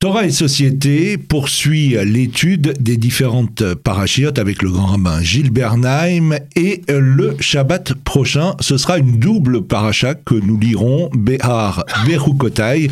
Torah 0.00 0.26
et 0.26 0.30
Société 0.30 1.18
poursuit 1.18 1.96
l'étude 2.04 2.80
des 2.80 2.96
différentes 2.96 3.74
parachiotes 3.74 4.38
avec 4.38 4.62
le 4.62 4.70
grand 4.70 4.86
rabbin 4.86 5.20
Gilles 5.22 5.50
Bernheim 5.50 6.38
et 6.54 6.82
le 6.86 7.34
Shabbat 7.40 7.94
prochain, 7.94 8.54
ce 8.60 8.76
sera 8.76 8.98
une 8.98 9.18
double 9.18 9.62
paracha 9.62 10.14
que 10.14 10.36
nous 10.36 10.56
lirons, 10.56 11.10
Behar 11.12 11.84
Berukotai, 12.06 12.88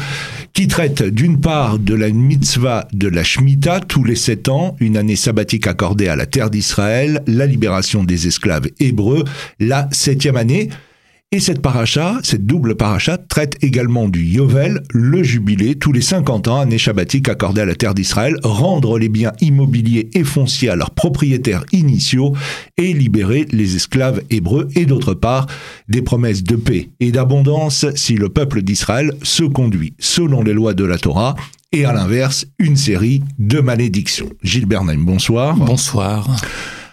qui 0.52 0.66
traite 0.66 1.04
d'une 1.04 1.40
part 1.40 1.78
de 1.78 1.94
la 1.94 2.10
mitzvah 2.10 2.88
de 2.92 3.06
la 3.06 3.22
Shemitah 3.22 3.78
tous 3.78 4.02
les 4.02 4.16
sept 4.16 4.48
ans, 4.48 4.74
une 4.80 4.96
année 4.96 5.14
sabbatique 5.14 5.68
accordée 5.68 6.08
à 6.08 6.16
la 6.16 6.26
terre 6.26 6.50
d'Israël, 6.50 7.22
la 7.28 7.46
libération 7.46 8.02
des 8.02 8.26
esclaves 8.26 8.66
hébreux, 8.80 9.22
la 9.60 9.88
septième 9.92 10.36
année, 10.36 10.70
et 11.32 11.40
cette 11.40 11.60
paracha, 11.60 12.20
cette 12.22 12.46
double 12.46 12.76
paracha, 12.76 13.18
traite 13.18 13.56
également 13.60 14.08
du 14.08 14.24
Yovel, 14.24 14.82
le 14.90 15.24
jubilé, 15.24 15.74
tous 15.74 15.90
les 15.90 16.00
50 16.00 16.46
ans, 16.46 16.60
année 16.60 16.78
shabbatique 16.78 17.28
accordée 17.28 17.62
à 17.62 17.64
la 17.64 17.74
terre 17.74 17.94
d'Israël, 17.94 18.36
rendre 18.44 18.96
les 18.96 19.08
biens 19.08 19.32
immobiliers 19.40 20.08
et 20.14 20.22
fonciers 20.22 20.68
à 20.68 20.76
leurs 20.76 20.92
propriétaires 20.92 21.64
initiaux 21.72 22.34
et 22.76 22.92
libérer 22.92 23.44
les 23.50 23.74
esclaves 23.74 24.22
hébreux, 24.30 24.68
et 24.76 24.86
d'autre 24.86 25.14
part, 25.14 25.48
des 25.88 26.00
promesses 26.00 26.44
de 26.44 26.54
paix 26.54 26.90
et 27.00 27.10
d'abondance 27.10 27.86
si 27.96 28.14
le 28.14 28.28
peuple 28.28 28.62
d'Israël 28.62 29.12
se 29.24 29.42
conduit 29.42 29.94
selon 29.98 30.44
les 30.44 30.52
lois 30.52 30.74
de 30.74 30.84
la 30.84 30.96
Torah, 30.96 31.34
et 31.72 31.84
à 31.84 31.92
l'inverse, 31.92 32.46
une 32.60 32.76
série 32.76 33.22
de 33.40 33.58
malédictions. 33.58 34.30
Gilles 34.44 34.66
Bernheim, 34.66 35.04
bonsoir. 35.04 35.56
Bonsoir. 35.56 36.36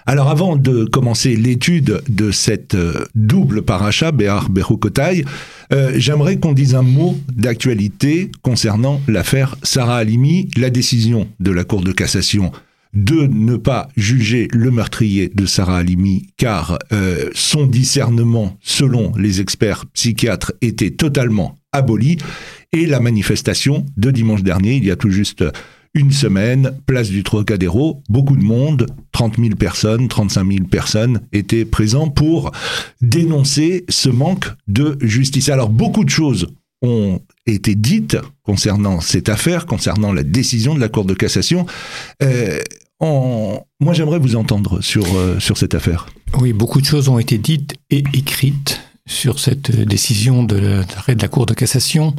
Alors 0.05 0.29
avant 0.29 0.57
de 0.57 0.83
commencer 0.83 1.35
l'étude 1.35 2.01
de 2.09 2.31
cette 2.31 2.75
euh, 2.75 3.05
double 3.15 3.61
paracha, 3.61 4.11
Béar 4.11 4.49
Berukotai, 4.49 5.23
euh, 5.71 5.93
j'aimerais 5.95 6.37
qu'on 6.37 6.51
dise 6.51 6.75
un 6.75 6.81
mot 6.81 7.17
d'actualité 7.33 8.29
concernant 8.41 8.99
l'affaire 9.07 9.55
Sarah 9.63 9.97
Halimi, 9.97 10.49
la 10.57 10.69
décision 10.69 11.27
de 11.39 11.51
la 11.51 11.63
Cour 11.63 11.81
de 11.81 11.93
cassation 11.93 12.51
de 12.93 13.25
ne 13.25 13.55
pas 13.55 13.87
juger 13.97 14.47
le 14.51 14.69
meurtrier 14.69 15.31
de 15.33 15.45
Sarah 15.45 15.79
Halimi 15.79 16.27
car 16.37 16.77
euh, 16.91 17.29
son 17.33 17.65
discernement, 17.65 18.57
selon 18.61 19.13
les 19.17 19.41
experts 19.41 19.85
psychiatres, 19.87 20.51
était 20.61 20.91
totalement 20.91 21.57
aboli. 21.71 22.17
Et 22.71 22.85
la 22.85 22.99
manifestation 22.99 23.85
de 23.97 24.11
dimanche 24.11 24.43
dernier, 24.43 24.75
il 24.75 24.85
y 24.85 24.91
a 24.91 24.95
tout 24.95 25.09
juste 25.09 25.43
une 25.93 26.11
semaine, 26.11 26.73
place 26.85 27.09
du 27.09 27.23
Trocadéro, 27.23 28.01
beaucoup 28.09 28.35
de 28.35 28.43
monde, 28.43 28.87
30 29.11 29.37
000 29.37 29.55
personnes, 29.55 30.07
35 30.07 30.47
000 30.51 30.65
personnes 30.65 31.21
étaient 31.31 31.65
présents 31.65 32.09
pour 32.09 32.51
dénoncer 33.01 33.85
ce 33.89 34.09
manque 34.09 34.45
de 34.67 34.97
justice. 35.01 35.49
Alors 35.49 35.69
beaucoup 35.69 36.03
de 36.03 36.09
choses 36.09 36.47
ont 36.81 37.21
été 37.45 37.75
dites 37.75 38.17
concernant 38.43 39.01
cette 39.01 39.29
affaire, 39.29 39.65
concernant 39.65 40.11
la 40.11 40.23
décision 40.23 40.75
de 40.75 40.79
la 40.79 40.89
Cour 40.89 41.05
de 41.05 41.13
cassation. 41.13 41.65
Euh, 42.21 42.59
moi, 43.79 43.93
j'aimerais 43.93 44.19
vous 44.19 44.35
entendre 44.35 44.81
sur, 44.81 45.03
euh, 45.15 45.39
sur 45.39 45.57
cette 45.57 45.75
affaire. 45.75 46.07
Oui, 46.39 46.53
beaucoup 46.53 46.79
de 46.79 46.85
choses 46.85 47.09
ont 47.09 47.19
été 47.19 47.37
dites 47.37 47.75
et 47.89 48.03
écrites 48.13 48.81
sur 49.05 49.39
cette 49.39 49.71
décision 49.85 50.43
de 50.43 50.83
de 51.07 51.21
la 51.21 51.27
Cour 51.27 51.45
de 51.45 51.53
cassation. 51.53 52.15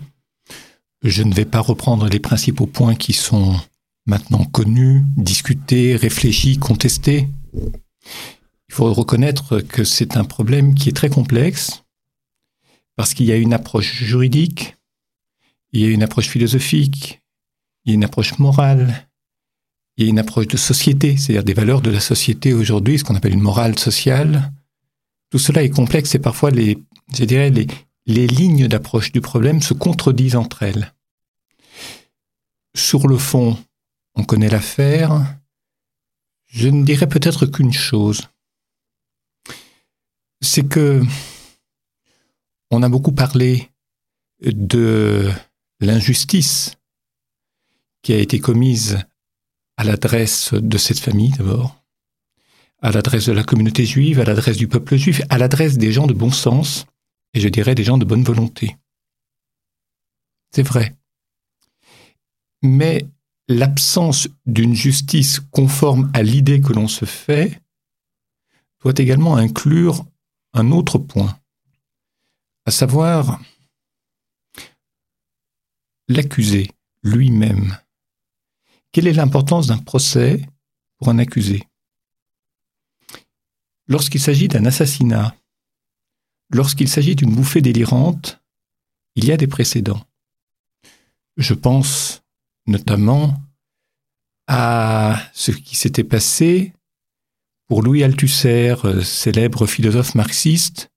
Je 1.05 1.23
ne 1.23 1.35
vais 1.35 1.45
pas 1.45 1.61
reprendre 1.61 2.09
les 2.09 2.19
principaux 2.19 2.67
points 2.67 2.95
qui 2.95 3.13
sont 3.13 3.61
maintenant 4.07 4.47
connus, 4.47 5.03
discutés, 5.19 5.97
réfléchis, 5.97 6.57
contestés. 6.57 7.29
Il 7.55 8.75
faut 8.75 8.91
reconnaître 8.91 9.61
que 9.61 9.85
c'est 9.85 10.17
un 10.17 10.25
problème 10.25 10.75
qui 10.75 10.89
est 10.89 10.97
très 10.97 11.11
complexe 11.11 11.85
parce 12.97 13.13
qu'il 13.13 13.27
y 13.27 13.33
a 13.33 13.37
une 13.37 13.53
approche 13.53 14.03
juridique, 14.03 14.77
il 15.73 15.83
y 15.83 15.85
a 15.85 15.91
une 15.91 16.03
approche 16.03 16.29
philosophique, 16.29 17.21
il 17.85 17.91
y 17.91 17.93
a 17.93 17.97
une 17.97 18.05
approche 18.05 18.39
morale, 18.39 19.07
il 19.99 20.05
y 20.05 20.07
a 20.07 20.11
une 20.11 20.19
approche 20.19 20.49
de 20.49 20.57
société, 20.57 21.19
c'est-à-dire 21.19 21.45
des 21.45 21.53
valeurs 21.53 21.83
de 21.83 21.91
la 21.91 22.01
société 22.01 22.55
aujourd'hui, 22.55 22.99
ce 22.99 23.05
qu'on 23.05 23.15
appelle 23.15 23.35
une 23.35 23.41
morale 23.41 23.79
sociale. 23.79 24.53
Tout 25.29 25.39
cela 25.39 25.65
est 25.65 25.71
complexe 25.71 26.15
et 26.15 26.19
parfois 26.19 26.51
les, 26.51 26.79
je 27.15 27.25
dirais, 27.25 27.51
les, 27.51 27.67
les 28.07 28.27
lignes 28.27 28.69
d'approche 28.69 29.13
du 29.13 29.21
problème 29.21 29.63
se 29.63 29.75
contredisent 29.75 30.37
entre 30.37 30.63
elles. 30.63 30.93
Sur 32.77 33.07
le 33.07 33.17
fond, 33.17 33.59
on 34.15 34.25
connaît 34.25 34.49
l'affaire. 34.49 35.39
Je 36.47 36.69
ne 36.69 36.85
dirais 36.85 37.09
peut-être 37.09 37.47
qu'une 37.47 37.73
chose. 37.73 38.23
C'est 40.41 40.69
que 40.69 41.03
on 42.71 42.83
a 42.83 42.89
beaucoup 42.89 43.13
parlé 43.13 43.71
de 44.43 45.31
l'injustice 45.81 46.73
qui 48.03 48.13
a 48.13 48.19
été 48.19 48.39
commise 48.39 48.99
à 49.77 49.85
l'adresse 49.85 50.53
de 50.53 50.79
cette 50.79 50.99
famille 50.99 51.31
d'abord, 51.31 51.83
à 52.83 52.91
l'adresse 52.91 53.27
de 53.27 53.33
la 53.33 53.43
communauté 53.43 53.87
juive, 53.87 54.21
à 54.21 54.25
l'adresse 54.25 54.57
du 54.57 54.69
peuple 54.69 54.97
juif, 54.97 55.23
à 55.31 55.39
l'adresse 55.39 55.79
des 55.79 55.93
gens 55.93 56.07
de 56.07 56.13
bon 56.13 56.31
sens, 56.31 56.87
et 57.35 57.41
je 57.41 57.49
dirais 57.49 57.75
des 57.75 57.85
gens 57.85 57.99
de 57.99 58.05
bonne 58.05 58.25
volonté. 58.25 58.77
C'est 60.51 60.63
vrai. 60.63 60.97
Mais 62.63 63.07
l'absence 63.49 64.29
d'une 64.47 64.75
justice 64.75 65.41
conforme 65.51 66.11
à 66.15 66.23
l'idée 66.23 66.61
que 66.61 66.73
l'on 66.73 66.89
se 66.89 67.05
fait 67.05 67.61
doit 68.81 68.95
également 68.97 69.37
inclure 69.37 70.07
un 70.53 70.71
autre 70.71 70.99
point, 70.99 71.39
à 72.65 72.71
savoir 72.71 73.41
l'accusé 76.09 76.71
lui-même. 77.03 77.77
Quelle 78.93 79.09
est 79.09 79.13
l'importance 79.13 79.67
d'un 79.67 79.79
procès 79.79 80.47
pour 80.99 81.09
un 81.09 81.19
accusé? 81.19 81.67
Lorsqu'il 83.89 84.21
s'agit 84.21 84.49
d'un 84.49 84.65
assassinat, 84.65 85.35
lorsqu'il 86.51 86.89
s'agit 86.89 87.17
d'une 87.17 87.35
bouffée 87.35 87.61
délirante, 87.61 88.41
il 89.17 89.25
y 89.25 89.33
a 89.33 89.37
des 89.37 89.47
précédents. 89.47 90.03
Je 91.37 91.55
pense 91.55 92.23
notamment 92.67 93.41
à 94.47 95.21
ce 95.33 95.51
qui 95.51 95.77
s'était 95.77 96.05
passé 96.05 96.73
pour 97.67 97.83
Louis 97.83 98.05
Althusser, 98.05 98.75
euh, 98.85 99.03
célèbre 99.03 99.67
philosophe 99.67 100.15
marxiste, 100.15 100.91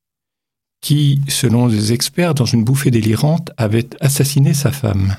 qui, 0.81 1.21
selon 1.27 1.67
les 1.67 1.93
experts, 1.93 2.35
dans 2.35 2.45
une 2.45 2.63
bouffée 2.63 2.91
délirante, 2.91 3.51
avait 3.57 3.89
assassiné 4.01 4.53
sa 4.53 4.71
femme. 4.71 5.15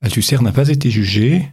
Althusser 0.00 0.38
n'a 0.38 0.52
pas 0.52 0.68
été 0.68 0.90
jugé. 0.90 1.52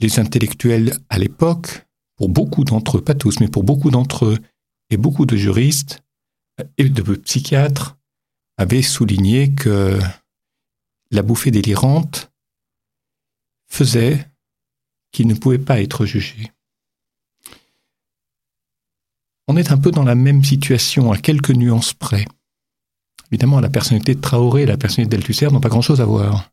Les 0.00 0.18
intellectuels 0.18 0.98
à 1.08 1.18
l'époque, 1.18 1.86
pour 2.16 2.28
beaucoup 2.28 2.64
d'entre 2.64 2.98
eux, 2.98 3.04
pas 3.04 3.14
tous, 3.14 3.40
mais 3.40 3.48
pour 3.48 3.64
beaucoup 3.64 3.90
d'entre 3.90 4.26
eux, 4.26 4.38
et 4.90 4.96
beaucoup 4.96 5.26
de 5.26 5.36
juristes 5.36 6.02
et 6.76 6.88
de 6.88 7.02
psychiatres, 7.14 7.96
avaient 8.58 8.82
souligné 8.82 9.54
que 9.54 9.98
la 11.10 11.22
bouffée 11.22 11.50
délirante 11.50 12.30
faisait 13.68 14.28
qu'il 15.12 15.26
ne 15.26 15.34
pouvait 15.34 15.58
pas 15.58 15.80
être 15.80 16.04
jugé. 16.04 16.52
On 19.48 19.56
est 19.56 19.72
un 19.72 19.78
peu 19.78 19.90
dans 19.90 20.04
la 20.04 20.14
même 20.14 20.44
situation, 20.44 21.10
à 21.10 21.18
quelques 21.18 21.50
nuances 21.50 21.94
près. 21.94 22.26
Évidemment, 23.32 23.60
la 23.60 23.70
personnalité 23.70 24.14
de 24.14 24.20
Traoré 24.20 24.62
et 24.62 24.66
la 24.66 24.76
personnalité 24.76 25.16
d'Althusser 25.16 25.46
n'ont 25.46 25.60
pas 25.60 25.68
grand-chose 25.68 26.00
à 26.00 26.04
voir. 26.04 26.50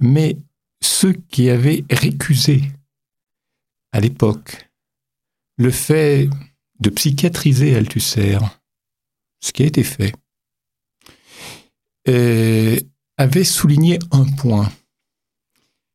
Mais 0.00 0.36
ceux 0.80 1.12
qui 1.12 1.48
avaient 1.48 1.84
récusé 1.90 2.62
à 3.92 4.00
l'époque 4.00 4.68
le 5.56 5.70
fait 5.70 6.28
de 6.80 6.90
psychiatriser 6.90 7.76
Althusser, 7.76 8.38
ce 9.40 9.52
qui 9.52 9.62
a 9.62 9.66
été 9.66 9.82
fait, 9.82 10.14
euh, 12.08 12.78
avait 13.16 13.44
souligné 13.44 13.98
un 14.10 14.24
point. 14.24 14.70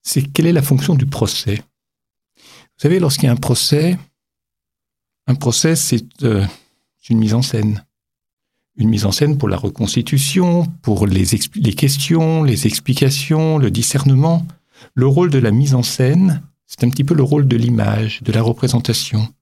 C'est 0.02 0.22
quelle 0.22 0.48
est 0.48 0.54
la 0.54 0.62
fonction 0.62 0.96
du 0.96 1.06
procès. 1.06 1.64
Vous 2.38 2.82
savez, 2.82 3.00
lorsqu'il 3.00 3.26
y 3.26 3.30
a 3.30 3.32
un 3.32 3.38
procès, 3.38 3.98
un 5.28 5.36
procès, 5.36 5.76
c'est 5.76 6.06
euh, 6.24 6.46
une 7.10 7.20
mise 7.20 7.34
en 7.34 7.42
scène. 7.42 7.86
Une 8.76 8.90
mise 8.90 9.06
en 9.06 9.12
scène 9.12 9.38
pour 9.38 9.48
la 9.48 9.58
reconstitution, 9.58 10.66
pour 10.82 11.08
les, 11.08 11.26
les 11.56 11.74
questions, 11.74 12.44
les 12.44 12.68
explications, 12.68 13.58
le 13.58 13.72
discernement. 13.72 14.46
Le 14.96 15.08
rôle 15.08 15.30
de 15.30 15.38
la 15.38 15.52
mise 15.52 15.76
en 15.76 15.84
scène, 15.84 16.42
c'est 16.66 16.84
un 16.84 16.90
petit 16.90 17.04
peu 17.04 17.14
le 17.14 17.24
rôle 17.24 17.48
de 17.48 17.56
l'image, 17.56 18.22
de 18.24 18.32
la 18.32 18.42
représentation. 18.42 19.34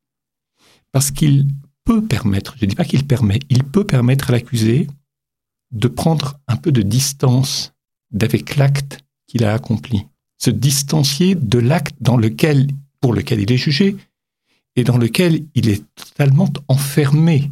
Parce 0.91 1.11
qu'il 1.11 1.47
peut 1.85 2.03
permettre, 2.03 2.55
je 2.57 2.65
ne 2.65 2.69
dis 2.69 2.75
pas 2.75 2.85
qu'il 2.85 3.05
permet, 3.05 3.39
il 3.49 3.63
peut 3.63 3.85
permettre 3.85 4.29
à 4.29 4.33
l'accusé 4.33 4.87
de 5.71 5.87
prendre 5.87 6.39
un 6.47 6.57
peu 6.57 6.71
de 6.71 6.81
distance 6.81 7.73
d'avec 8.11 8.57
l'acte 8.57 8.99
qu'il 9.27 9.45
a 9.45 9.53
accompli, 9.53 10.05
se 10.37 10.49
distancier 10.49 11.35
de 11.35 11.59
l'acte 11.59 11.95
dans 12.01 12.17
lequel, 12.17 12.67
pour 12.99 13.13
lequel 13.13 13.39
il 13.39 13.51
est 13.51 13.57
jugé 13.57 13.95
et 14.75 14.83
dans 14.83 14.97
lequel 14.97 15.45
il 15.55 15.69
est 15.69 15.83
totalement 15.95 16.51
enfermé. 16.67 17.51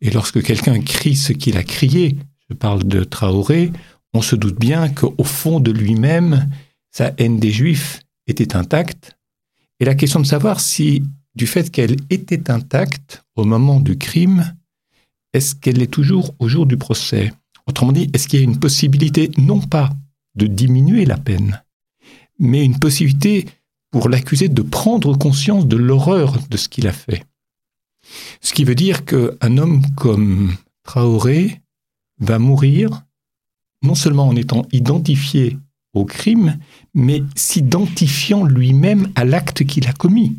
Et 0.00 0.10
lorsque 0.10 0.42
quelqu'un 0.42 0.80
crie 0.80 1.16
ce 1.16 1.32
qu'il 1.32 1.56
a 1.56 1.64
crié, 1.64 2.18
je 2.48 2.54
parle 2.54 2.84
de 2.84 3.04
Traoré, 3.04 3.72
on 4.12 4.22
se 4.22 4.36
doute 4.36 4.58
bien 4.58 4.88
qu'au 4.88 5.24
fond 5.24 5.60
de 5.60 5.70
lui-même, 5.70 6.50
sa 6.90 7.12
haine 7.18 7.38
des 7.38 7.52
Juifs 7.52 8.00
était 8.26 8.56
intacte. 8.56 9.16
Et 9.78 9.84
la 9.84 9.94
question 9.94 10.20
de 10.20 10.26
savoir 10.26 10.60
si, 10.60 11.02
du 11.34 11.46
fait 11.46 11.70
qu'elle 11.70 11.96
était 12.10 12.50
intacte 12.50 13.24
au 13.36 13.44
moment 13.44 13.80
du 13.80 13.96
crime, 13.96 14.54
est-ce 15.32 15.54
qu'elle 15.54 15.80
est 15.80 15.92
toujours 15.92 16.34
au 16.38 16.48
jour 16.48 16.66
du 16.66 16.76
procès? 16.76 17.32
Autrement 17.66 17.92
dit, 17.92 18.10
est-ce 18.12 18.26
qu'il 18.26 18.40
y 18.40 18.42
a 18.42 18.44
une 18.44 18.58
possibilité, 18.58 19.30
non 19.38 19.60
pas 19.60 19.90
de 20.34 20.46
diminuer 20.46 21.04
la 21.04 21.16
peine, 21.16 21.62
mais 22.38 22.64
une 22.64 22.78
possibilité 22.78 23.46
pour 23.90 24.08
l'accusé 24.08 24.48
de 24.48 24.62
prendre 24.62 25.16
conscience 25.16 25.66
de 25.66 25.76
l'horreur 25.76 26.36
de 26.48 26.56
ce 26.56 26.68
qu'il 26.68 26.86
a 26.88 26.92
fait? 26.92 27.24
Ce 28.40 28.52
qui 28.52 28.64
veut 28.64 28.74
dire 28.74 29.04
qu'un 29.04 29.56
homme 29.58 29.82
comme 29.94 30.56
Traoré 30.82 31.60
va 32.18 32.38
mourir 32.38 33.04
non 33.82 33.94
seulement 33.94 34.28
en 34.28 34.36
étant 34.36 34.66
identifié 34.72 35.56
au 35.94 36.04
crime, 36.04 36.58
mais 36.94 37.22
s'identifiant 37.34 38.44
lui-même 38.44 39.10
à 39.14 39.24
l'acte 39.24 39.64
qu'il 39.64 39.88
a 39.88 39.92
commis. 39.92 40.38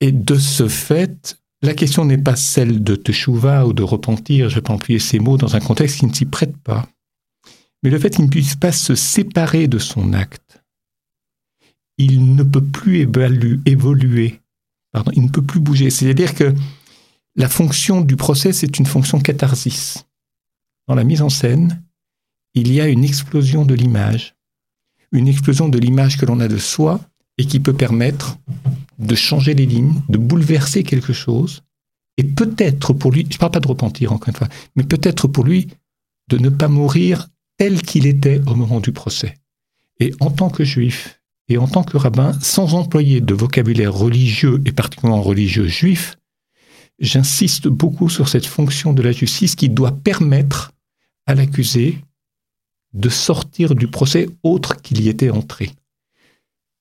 Et 0.00 0.12
de 0.12 0.36
ce 0.36 0.68
fait, 0.68 1.38
la 1.62 1.74
question 1.74 2.04
n'est 2.04 2.18
pas 2.18 2.36
celle 2.36 2.84
de 2.84 2.94
teshuva 2.94 3.66
ou 3.66 3.72
de 3.72 3.82
repentir, 3.82 4.48
je 4.48 4.60
peux 4.60 4.72
employer 4.72 5.00
ces 5.00 5.18
mots 5.18 5.36
dans 5.36 5.56
un 5.56 5.60
contexte 5.60 5.98
qui 5.98 6.06
ne 6.06 6.14
s'y 6.14 6.24
prête 6.24 6.56
pas, 6.56 6.88
mais 7.82 7.90
le 7.90 7.98
fait 7.98 8.10
qu'il 8.10 8.24
ne 8.24 8.30
puisse 8.30 8.54
pas 8.54 8.72
se 8.72 8.94
séparer 8.94 9.66
de 9.66 9.78
son 9.78 10.12
acte. 10.12 10.62
Il 11.96 12.36
ne 12.36 12.44
peut 12.44 12.64
plus 12.64 13.00
évoluer, 13.66 14.40
il 15.12 15.22
ne 15.22 15.28
peut 15.28 15.42
plus 15.42 15.58
bouger. 15.58 15.90
C'est-à-dire 15.90 16.34
que 16.34 16.54
la 17.34 17.48
fonction 17.48 18.00
du 18.00 18.14
procès, 18.14 18.52
c'est 18.52 18.78
une 18.78 18.86
fonction 18.86 19.20
catharsis. 19.20 20.06
Dans 20.86 20.94
la 20.94 21.04
mise 21.04 21.22
en 21.22 21.28
scène, 21.28 21.82
il 22.54 22.72
y 22.72 22.80
a 22.80 22.88
une 22.88 23.04
explosion 23.04 23.64
de 23.64 23.74
l'image, 23.74 24.36
une 25.10 25.28
explosion 25.28 25.68
de 25.68 25.78
l'image 25.78 26.18
que 26.18 26.26
l'on 26.26 26.40
a 26.40 26.48
de 26.48 26.58
soi 26.58 27.00
et 27.38 27.46
qui 27.46 27.60
peut 27.60 27.72
permettre 27.72 28.38
de 28.98 29.14
changer 29.14 29.54
les 29.54 29.66
lignes, 29.66 30.02
de 30.08 30.18
bouleverser 30.18 30.82
quelque 30.82 31.12
chose, 31.12 31.62
et 32.16 32.24
peut-être 32.24 32.92
pour 32.92 33.12
lui, 33.12 33.26
je 33.30 33.36
ne 33.36 33.38
parle 33.38 33.52
pas 33.52 33.60
de 33.60 33.68
repentir 33.68 34.12
encore 34.12 34.28
une 34.28 34.34
fois, 34.34 34.48
mais 34.74 34.82
peut-être 34.82 35.28
pour 35.28 35.44
lui 35.44 35.68
de 36.28 36.36
ne 36.36 36.48
pas 36.48 36.68
mourir 36.68 37.28
tel 37.56 37.80
qu'il 37.82 38.06
était 38.06 38.40
au 38.46 38.54
moment 38.54 38.80
du 38.80 38.92
procès. 38.92 39.36
Et 40.00 40.12
en 40.20 40.30
tant 40.30 40.50
que 40.50 40.64
juif 40.64 41.20
et 41.48 41.58
en 41.58 41.66
tant 41.66 41.84
que 41.84 41.96
rabbin, 41.96 42.38
sans 42.40 42.74
employer 42.74 43.20
de 43.20 43.34
vocabulaire 43.34 43.94
religieux 43.94 44.60
et 44.66 44.72
particulièrement 44.72 45.22
religieux 45.22 45.68
juif, 45.68 46.18
j'insiste 46.98 47.68
beaucoup 47.68 48.08
sur 48.08 48.28
cette 48.28 48.46
fonction 48.46 48.92
de 48.92 49.02
la 49.02 49.12
justice 49.12 49.54
qui 49.54 49.68
doit 49.68 49.92
permettre 49.92 50.72
à 51.26 51.34
l'accusé 51.34 51.98
de 52.94 53.08
sortir 53.08 53.74
du 53.74 53.86
procès 53.88 54.28
autre 54.42 54.80
qu'il 54.82 55.00
y 55.00 55.08
était 55.08 55.30
entré. 55.30 55.70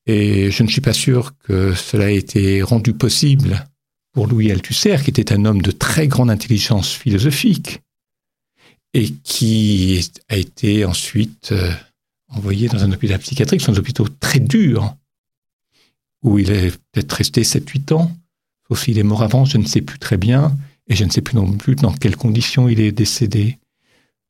Et 0.07 0.51
je 0.51 0.63
ne 0.63 0.67
suis 0.67 0.81
pas 0.81 0.93
sûr 0.93 1.33
que 1.39 1.73
cela 1.75 2.11
ait 2.11 2.17
été 2.17 2.63
rendu 2.63 2.93
possible 2.93 3.67
pour 4.13 4.27
Louis 4.27 4.51
Althusser, 4.51 4.97
qui 5.03 5.09
était 5.09 5.33
un 5.33 5.45
homme 5.45 5.61
de 5.61 5.71
très 5.71 6.07
grande 6.07 6.31
intelligence 6.31 6.93
philosophique, 6.93 7.81
et 8.93 9.11
qui 9.23 10.09
a 10.29 10.37
été 10.37 10.85
ensuite 10.85 11.51
euh, 11.51 11.71
envoyé 12.29 12.69
dans 12.69 12.83
un 12.83 12.91
hôpital 12.91 13.19
psychiatrique, 13.19 13.65
dans 13.65 13.73
un 13.73 13.77
hôpital 13.77 14.07
très 14.19 14.39
dur, 14.39 14.95
où 16.23 16.39
il 16.39 16.51
est 16.51 16.71
peut-être 16.91 17.11
resté 17.11 17.43
7-8 17.43 17.93
ans, 17.93 18.11
sauf 18.67 18.83
s'il 18.83 18.97
est 18.97 19.03
mort 19.03 19.23
avant, 19.23 19.43
je 19.45 19.57
ne 19.57 19.65
sais 19.65 19.81
plus 19.81 19.99
très 19.99 20.17
bien, 20.17 20.57
et 20.87 20.95
je 20.95 21.03
ne 21.03 21.11
sais 21.11 21.21
plus 21.21 21.35
non 21.35 21.51
plus 21.51 21.75
dans 21.75 21.91
quelles 21.91 22.15
conditions 22.15 22.69
il 22.69 22.79
est 22.79 22.93
décédé 22.93 23.57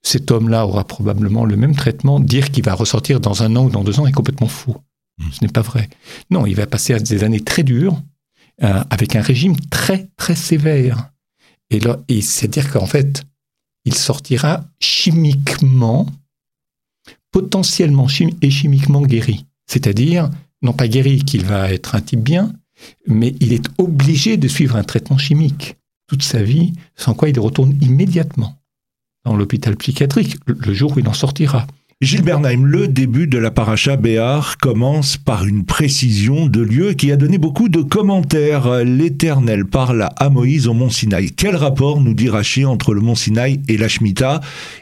cet 0.03 0.31
homme-là 0.31 0.65
aura 0.65 0.85
probablement 0.85 1.45
le 1.45 1.57
même 1.57 1.75
traitement. 1.75 2.19
Dire 2.19 2.51
qu'il 2.51 2.63
va 2.63 2.73
ressortir 2.73 3.19
dans 3.19 3.43
un 3.43 3.55
an 3.55 3.65
ou 3.65 3.69
dans 3.69 3.83
deux 3.83 3.99
ans 3.99 4.07
est 4.07 4.11
complètement 4.11 4.47
fou. 4.47 4.77
Hmm. 5.17 5.31
Ce 5.31 5.43
n'est 5.43 5.51
pas 5.51 5.61
vrai. 5.61 5.89
Non, 6.29 6.45
il 6.45 6.55
va 6.55 6.67
passer 6.67 6.97
des 6.99 7.23
années 7.23 7.43
très 7.43 7.63
dures, 7.63 8.01
euh, 8.63 8.83
avec 8.89 9.15
un 9.15 9.21
régime 9.21 9.55
très, 9.69 10.09
très 10.17 10.35
sévère. 10.35 11.11
Et 11.69 12.21
c'est-à-dire 12.21 12.71
qu'en 12.71 12.85
fait, 12.85 13.23
il 13.85 13.93
sortira 13.93 14.65
chimiquement, 14.79 16.07
potentiellement 17.31 18.07
et 18.41 18.49
chimiquement 18.49 19.01
guéri. 19.01 19.45
C'est-à-dire, 19.67 20.29
non 20.61 20.73
pas 20.73 20.87
guéri 20.87 21.23
qu'il 21.23 21.45
va 21.45 21.71
être 21.71 21.95
un 21.95 22.01
type 22.01 22.21
bien, 22.21 22.53
mais 23.05 23.35
il 23.39 23.53
est 23.53 23.67
obligé 23.77 24.37
de 24.37 24.47
suivre 24.47 24.75
un 24.75 24.83
traitement 24.83 25.17
chimique 25.17 25.75
toute 26.07 26.23
sa 26.23 26.41
vie, 26.41 26.73
sans 26.95 27.13
quoi 27.13 27.29
il 27.29 27.39
retourne 27.39 27.77
immédiatement 27.81 28.55
dans 29.25 29.35
l'hôpital 29.35 29.75
psychiatrique, 29.75 30.37
le 30.47 30.73
jour 30.73 30.95
où 30.95 30.99
il 30.99 31.07
en 31.07 31.13
sortira. 31.13 31.67
Gilles 31.99 32.21
Bernheim, 32.21 32.63
le 32.63 32.87
début 32.87 33.25
de 33.25 33.39
la 33.39 33.49
paracha 33.49 33.97
Béar 33.97 34.59
commence 34.59 35.17
par 35.17 35.47
une 35.47 35.65
précision 35.65 36.45
de 36.45 36.61
lieu 36.61 36.93
qui 36.93 37.11
a 37.11 37.15
donné 37.15 37.39
beaucoup 37.39 37.69
de 37.69 37.81
commentaires. 37.81 38.83
L'Éternel 38.83 39.65
parle 39.65 40.07
à 40.15 40.29
Moïse 40.29 40.67
au 40.67 40.75
mont 40.75 40.91
Sinaï. 40.91 41.31
Quel 41.31 41.55
rapport, 41.55 41.99
nous 41.99 42.13
dit 42.13 42.29
Rachi, 42.29 42.65
entre 42.65 42.93
le 42.93 43.01
mont 43.01 43.15
Sinaï 43.15 43.63
et 43.67 43.77
la 43.77 43.87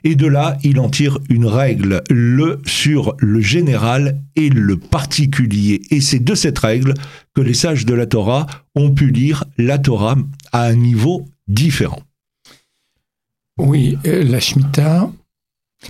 Et 0.03 0.15
de 0.15 0.27
là, 0.27 0.57
il 0.65 0.77
en 0.77 0.89
tire 0.89 1.19
une 1.29 1.45
règle, 1.45 2.03
le 2.09 2.59
sur 2.65 3.15
le 3.19 3.39
général 3.39 4.19
et 4.35 4.49
le 4.49 4.75
particulier. 4.75 5.83
Et 5.91 6.01
c'est 6.01 6.19
de 6.19 6.35
cette 6.35 6.59
règle 6.59 6.95
que 7.33 7.39
les 7.39 7.53
sages 7.53 7.85
de 7.85 7.93
la 7.93 8.07
Torah 8.07 8.45
ont 8.75 8.91
pu 8.91 9.09
lire 9.09 9.45
la 9.57 9.77
Torah 9.77 10.17
à 10.51 10.63
un 10.63 10.75
niveau 10.75 11.23
différent. 11.47 12.01
Oui, 13.57 13.97
euh, 14.05 14.21
la 14.25 14.41
Shemitah, 14.41 15.09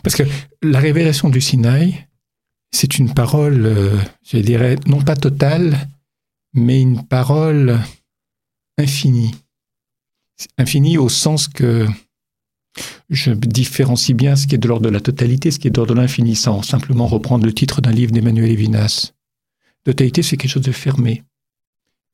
parce 0.03 0.15
que 0.15 0.23
la 0.61 0.79
révélation 0.79 1.29
du 1.29 1.41
Sinaï, 1.41 2.07
c'est 2.71 2.97
une 2.97 3.13
parole, 3.13 3.65
euh, 3.65 3.97
je 4.23 4.37
dirais, 4.37 4.77
non 4.85 5.01
pas 5.01 5.15
totale, 5.15 5.87
mais 6.53 6.81
une 6.81 7.05
parole 7.05 7.79
infinie. 8.77 9.33
Infinie 10.57 10.97
au 10.97 11.09
sens 11.09 11.47
que 11.47 11.87
je 13.09 13.31
différencie 13.31 14.15
bien 14.15 14.35
ce 14.35 14.47
qui 14.47 14.55
est 14.55 14.57
de 14.57 14.67
l'ordre 14.67 14.85
de 14.85 14.89
la 14.89 14.99
totalité, 14.99 15.51
ce 15.51 15.59
qui 15.59 15.67
est 15.67 15.71
de 15.71 15.77
l'ordre 15.77 15.95
de 15.95 15.99
l'infini, 15.99 16.35
sans 16.35 16.61
simplement 16.61 17.07
reprendre 17.07 17.45
le 17.45 17.53
titre 17.53 17.81
d'un 17.81 17.91
livre 17.91 18.11
d'Emmanuel 18.11 18.49
Levinas. 18.49 19.13
Totalité, 19.83 20.23
c'est 20.23 20.37
quelque 20.37 20.51
chose 20.51 20.63
de 20.63 20.71
fermé, 20.71 21.23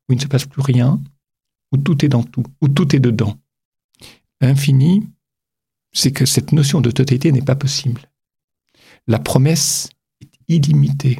où 0.08 0.14
il 0.14 0.18
ne 0.18 0.22
se 0.22 0.28
passe 0.28 0.46
plus 0.46 0.62
rien, 0.62 1.02
où 1.72 1.78
tout 1.78 2.04
est 2.06 2.10
dans 2.10 2.24
tout, 2.24 2.44
où 2.62 2.68
tout 2.68 2.96
est 2.96 3.00
dedans. 3.00 3.38
L'infini, 4.42 5.08
c'est 5.94 6.12
que 6.12 6.26
cette 6.26 6.52
notion 6.52 6.82
de 6.82 6.92
totalité 6.92 7.32
n'est 7.32 7.42
pas 7.42 7.56
possible. 7.56 8.02
La 9.08 9.20
promesse 9.20 9.90
est 10.22 10.32
illimitée. 10.48 11.20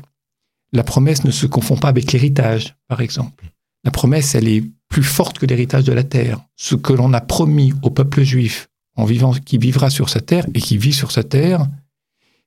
La 0.72 0.84
promesse 0.84 1.24
ne 1.24 1.32
se 1.32 1.46
confond 1.46 1.76
pas 1.76 1.90
avec 1.90 2.12
l'héritage, 2.12 2.76
par 2.88 3.02
exemple. 3.02 3.52
La 3.84 3.92
promesse, 3.92 4.36
elle 4.36 4.48
est 4.48 4.64
plus 4.88 5.04
forte 5.04 5.40
que 5.40 5.46
l'héritage 5.46 5.84
de 5.84 5.94
la 5.94 6.04
terre. 6.04 6.40
Ce 6.56 6.76
que 6.76 6.94
l'on 6.94 7.14
a 7.14 7.22
promis 7.22 7.74
au 7.82 7.90
peuple 7.90 8.24
juif 8.24 8.70
qui 9.46 9.58
vivra 9.58 9.90
sur 9.90 10.10
sa 10.10 10.22
terre 10.22 10.46
et 10.54 10.62
qui 10.62 10.78
vit 10.78 10.94
sur 10.94 11.12
sa 11.12 11.24
terre, 11.24 11.68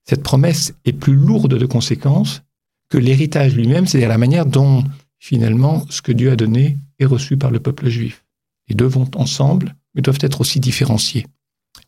cette 0.05 0.23
promesse 0.23 0.75
est 0.85 0.93
plus 0.93 1.15
lourde 1.15 1.59
de 1.59 1.67
conséquences 1.67 2.43
que 2.89 2.99
l'héritage 2.99 3.55
lui-même, 3.55 3.87
c'est-à-dire 3.87 4.09
la 4.09 4.19
manière 4.19 4.47
dont 4.47 4.85
finalement 5.19 5.85
ce 5.89 6.03
que 6.03 6.13
Dieu 6.13 6.31
a 6.31 6.37
donné 6.37 6.77
est 6.99 7.07
reçu 7.07 7.37
par 7.37 7.51
le 7.51 7.61
peuple 7.61 7.89
juif. 7.89 8.25
Les 8.69 8.75
deux 8.75 8.87
vont 8.87 9.11
ensemble, 9.17 9.75
mais 9.95 10.03
doivent 10.03 10.19
être 10.21 10.41
aussi 10.41 10.61
différenciés 10.61 11.27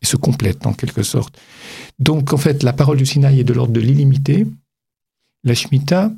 et 0.01 0.05
se 0.05 0.17
complètent 0.17 0.65
en 0.65 0.73
quelque 0.73 1.03
sorte. 1.03 1.39
Donc 1.99 2.33
en 2.33 2.37
fait, 2.37 2.63
la 2.63 2.73
parole 2.73 2.97
du 2.97 3.05
Sinaï 3.05 3.39
est 3.39 3.43
de 3.43 3.53
l'ordre 3.53 3.73
de 3.73 3.79
l'illimité. 3.79 4.45
La 5.43 5.53
Shemitah 5.53 6.11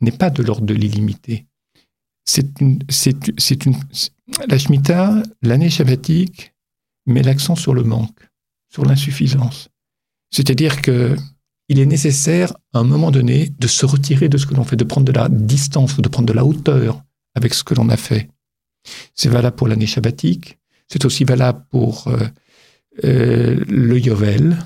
n'est 0.00 0.12
pas 0.12 0.30
de 0.30 0.42
l'ordre 0.42 0.66
de 0.66 0.74
l'illimité. 0.74 1.46
C'est 2.24 2.60
une, 2.60 2.78
c'est, 2.88 3.66
une, 3.66 3.76
la 4.48 4.58
Shemitah, 4.58 5.22
l'année 5.42 5.70
shabbatique, 5.70 6.54
met 7.06 7.22
l'accent 7.22 7.56
sur 7.56 7.74
le 7.74 7.84
manque, 7.84 8.28
sur 8.70 8.84
l'insuffisance. 8.84 9.68
C'est-à-dire 10.30 10.82
que 10.82 11.16
il 11.68 11.78
est 11.78 11.86
nécessaire, 11.86 12.52
à 12.74 12.80
un 12.80 12.84
moment 12.84 13.10
donné, 13.10 13.50
de 13.58 13.66
se 13.66 13.86
retirer 13.86 14.28
de 14.28 14.36
ce 14.36 14.46
que 14.46 14.54
l'on 14.54 14.64
fait, 14.64 14.76
de 14.76 14.84
prendre 14.84 15.06
de 15.06 15.12
la 15.12 15.28
distance, 15.30 15.96
de 15.96 16.08
prendre 16.08 16.28
de 16.28 16.32
la 16.32 16.44
hauteur 16.44 17.02
avec 17.34 17.54
ce 17.54 17.64
que 17.64 17.74
l'on 17.74 17.88
a 17.88 17.96
fait. 17.96 18.28
C'est 19.14 19.30
valable 19.30 19.56
pour 19.56 19.68
l'année 19.68 19.86
shabbatique, 19.86 20.58
c'est 20.88 21.04
aussi 21.06 21.24
valable 21.24 21.64
pour 21.70 22.08
euh, 22.08 22.26
euh, 23.02 23.64
le 23.66 23.98
Yovel, 23.98 24.56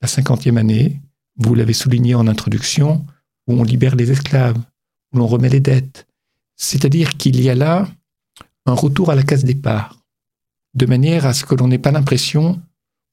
la 0.00 0.08
cinquantième 0.08 0.56
année, 0.56 1.00
vous 1.36 1.54
l'avez 1.54 1.72
souligné 1.72 2.14
en 2.14 2.26
introduction, 2.26 3.04
où 3.46 3.54
on 3.54 3.64
libère 3.64 3.96
les 3.96 4.10
esclaves, 4.10 4.58
où 5.12 5.18
l'on 5.18 5.26
remet 5.26 5.48
les 5.48 5.60
dettes. 5.60 6.06
C'est-à-dire 6.56 7.16
qu'il 7.16 7.40
y 7.40 7.50
a 7.50 7.54
là 7.54 7.88
un 8.66 8.74
retour 8.74 9.10
à 9.10 9.14
la 9.14 9.22
case 9.22 9.44
départ, 9.44 9.98
de 10.74 10.86
manière 10.86 11.26
à 11.26 11.34
ce 11.34 11.44
que 11.44 11.54
l'on 11.54 11.68
n'ait 11.68 11.78
pas 11.78 11.90
l'impression 11.90 12.60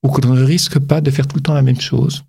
ou 0.03 0.10
que 0.10 0.22
l'on 0.22 0.34
ne 0.34 0.43
risque 0.43 0.79
pas 0.79 1.01
de 1.01 1.12
faire 1.12 1.27
tout 1.27 1.38
le 1.38 1.41
temps 1.41 1.53
la 1.53 1.62
même 1.62 1.81
chose. 1.81 2.24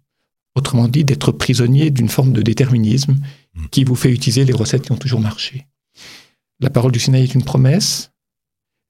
Autrement 0.57 0.89
dit, 0.89 1.05
d'être 1.05 1.31
prisonnier 1.31 1.91
d'une 1.91 2.09
forme 2.09 2.33
de 2.33 2.43
déterminisme 2.43 3.13
hmm. 3.55 3.67
qui 3.71 3.85
vous 3.85 3.95
fait 3.95 4.11
utiliser 4.11 4.45
les 4.45 4.53
recettes 4.53 4.83
qui 4.83 4.93
ont 4.93 4.97
toujours 4.97 5.21
marché. 5.21 5.67
La 6.59 6.71
parole 6.71 6.93
du 6.93 6.99
Sinaï 6.99 7.23
est 7.23 7.35
une 7.35 7.45
promesse, 7.45 8.10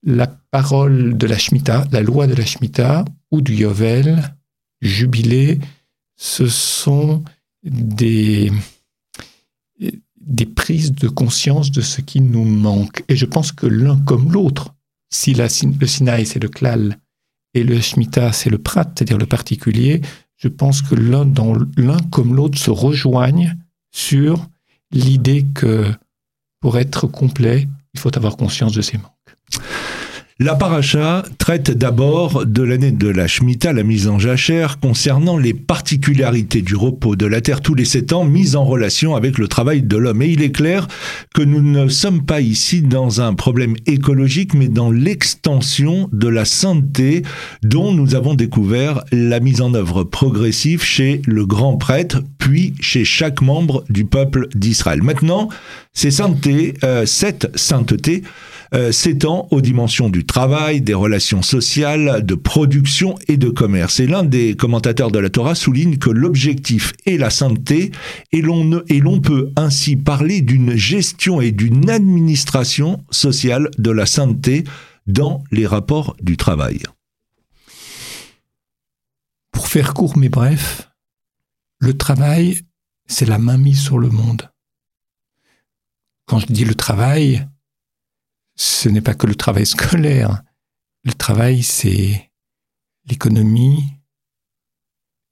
la 0.03 0.27
parole 0.27 1.17
de 1.17 1.27
la 1.27 1.39
Shemitah, 1.39 1.87
la 1.93 2.01
loi 2.01 2.27
de 2.27 2.35
la 2.35 2.45
Shemitah 2.45 3.05
ou 3.31 3.41
du 3.41 3.55
Yovel 3.55 4.35
jubilé, 4.81 5.61
ce 6.17 6.47
sont 6.47 7.23
des, 7.63 8.51
des 10.21 10.47
prises 10.47 10.93
de 10.93 11.09
conscience 11.09 11.71
de 11.71 11.81
ce 11.81 12.01
qui 12.01 12.21
nous 12.21 12.45
manque. 12.45 13.05
Et 13.09 13.17
je 13.17 13.27
pense 13.27 13.53
que 13.53 13.67
l'un 13.67 13.99
comme 13.99 14.33
l'autre, 14.33 14.75
si 15.11 15.35
la, 15.35 15.45
le 15.45 15.87
Sinaï 15.87 16.27
c'est 16.27 16.43
le 16.43 16.49
klal 16.49 16.99
et 17.55 17.63
le 17.63 17.81
Shemitah 17.81 18.33
c'est 18.33 18.51
le 18.51 18.59
prat, 18.59 18.85
c'est-à-dire 18.85 19.19
le 19.19 19.27
particulier, 19.27 20.01
je 20.37 20.49
pense 20.49 20.81
que 20.81 20.95
l'un 20.95 21.99
comme 22.11 22.35
l'autre 22.35 22.59
se 22.59 22.71
rejoignent 22.71 23.57
sur 23.91 24.49
l'idée 24.91 25.45
que 25.55 25.93
pour 26.61 26.79
être 26.79 27.07
complet, 27.07 27.69
il 27.95 28.01
faut 28.01 28.17
avoir 28.17 28.37
conscience 28.37 28.73
de 28.73 28.83
ses 28.83 28.99
manques. 28.99 29.13
La 30.43 30.55
paracha 30.55 31.23
traite 31.37 31.71
d'abord 31.71 32.47
de 32.47 32.63
l'année 32.63 32.93
de 32.93 33.09
la 33.09 33.27
Shemitah, 33.27 33.75
la 33.75 33.83
mise 33.83 34.09
en 34.09 34.19
jachère, 34.19 34.81
concernant 34.81 35.37
les 35.37 35.53
particularités 35.53 36.63
du 36.63 36.77
repos 36.77 37.15
de 37.15 37.27
la 37.27 37.43
terre 37.43 37.61
tous 37.61 37.75
les 37.75 37.85
sept 37.85 38.15
ans, 38.15 38.25
mise 38.25 38.57
en 38.57 38.65
relation 38.65 39.15
avec 39.15 39.37
le 39.37 39.49
travail 39.49 39.83
de 39.83 39.99
l'homme. 39.99 40.23
Et 40.23 40.29
il 40.29 40.41
est 40.41 40.51
clair 40.51 40.89
que 41.35 41.43
nous 41.43 41.61
ne 41.61 41.89
sommes 41.89 42.25
pas 42.25 42.41
ici 42.41 42.81
dans 42.81 43.21
un 43.21 43.35
problème 43.35 43.77
écologique, 43.85 44.55
mais 44.55 44.69
dans 44.69 44.91
l'extension 44.91 46.09
de 46.11 46.29
la 46.29 46.47
sainteté 46.47 47.21
dont 47.63 47.93
nous 47.93 48.15
avons 48.15 48.33
découvert 48.33 49.05
la 49.13 49.41
mise 49.41 49.61
en 49.61 49.75
œuvre 49.75 50.05
progressive 50.05 50.83
chez 50.83 51.21
le 51.27 51.45
grand 51.45 51.77
prêtre, 51.77 52.23
puis 52.39 52.73
chez 52.81 53.05
chaque 53.05 53.43
membre 53.43 53.85
du 53.91 54.07
peuple 54.07 54.49
d'Israël. 54.55 55.03
Maintenant, 55.03 55.51
ces 55.93 56.11
saintetés, 56.11 56.73
euh, 56.83 57.05
cette 57.05 57.55
sainteté, 57.59 58.23
euh, 58.73 58.93
s'étend 58.93 59.49
aux 59.51 59.61
dimensions 59.61 60.11
du 60.11 60.25
travail, 60.25 60.81
des 60.81 60.95
relations 60.95 61.43
sociales, 61.43 62.25
de 62.25 62.35
production 62.37 63.17
et 63.27 63.37
de 63.37 63.49
commerce. 63.49 63.99
Et 63.99 64.07
l'un 64.07 64.23
des 64.23 64.55
commentateurs 64.55 65.11
de 65.11 65.19
la 65.19 65.29
Torah 65.29 65.57
souligne 65.57 65.99
que 65.99 66.11
l'objectif 66.11 66.93
est 67.05 67.17
la 67.17 67.31
sainteté 67.31 67.91
et 68.31 68.41
l'on, 68.41 69.21
peut 69.21 69.51
ainsi 69.57 69.97
parler 69.97 70.41
d'une 70.41 70.77
gestion 70.77 71.41
et 71.41 71.51
d'une 71.51 71.91
administration 71.91 73.03
sociale 73.11 73.71
de 73.79 73.91
la 73.91 74.07
sainteté 74.07 74.63
dans 75.09 75.43
les 75.51 75.67
rapports 75.67 76.17
du 76.23 76.37
travail. 76.37 76.81
Pour 79.51 79.67
faire 79.67 79.95
court 79.95 80.17
mais 80.17 80.29
bref, 80.29 80.91
le 81.79 81.97
travail, 81.97 82.61
c'est 83.07 83.27
la 83.27 83.39
main 83.39 83.57
mise 83.57 83.81
sur 83.81 83.99
le 83.99 84.11
monde. 84.11 84.49
Quand 86.27 86.39
je 86.39 86.47
dis 86.47 86.65
le 86.65 86.77
travail, 86.77 87.49
ce 88.57 88.89
n'est 88.89 89.01
pas 89.01 89.15
que 89.15 89.27
le 89.27 89.35
travail 89.35 89.67
scolaire. 89.67 90.43
Le 91.05 91.13
travail, 91.13 91.63
c'est 91.63 92.31
l'économie, 93.07 93.85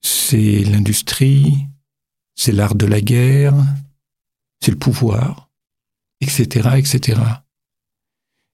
c'est 0.03 0.65
l'industrie, 0.65 1.67
c'est 2.35 2.53
l'art 2.53 2.75
de 2.75 2.87
la 2.87 3.01
guerre, 3.01 3.55
c'est 4.61 4.71
le 4.71 4.79
pouvoir, 4.79 5.51
etc., 6.21 6.71
etc. 6.77 7.21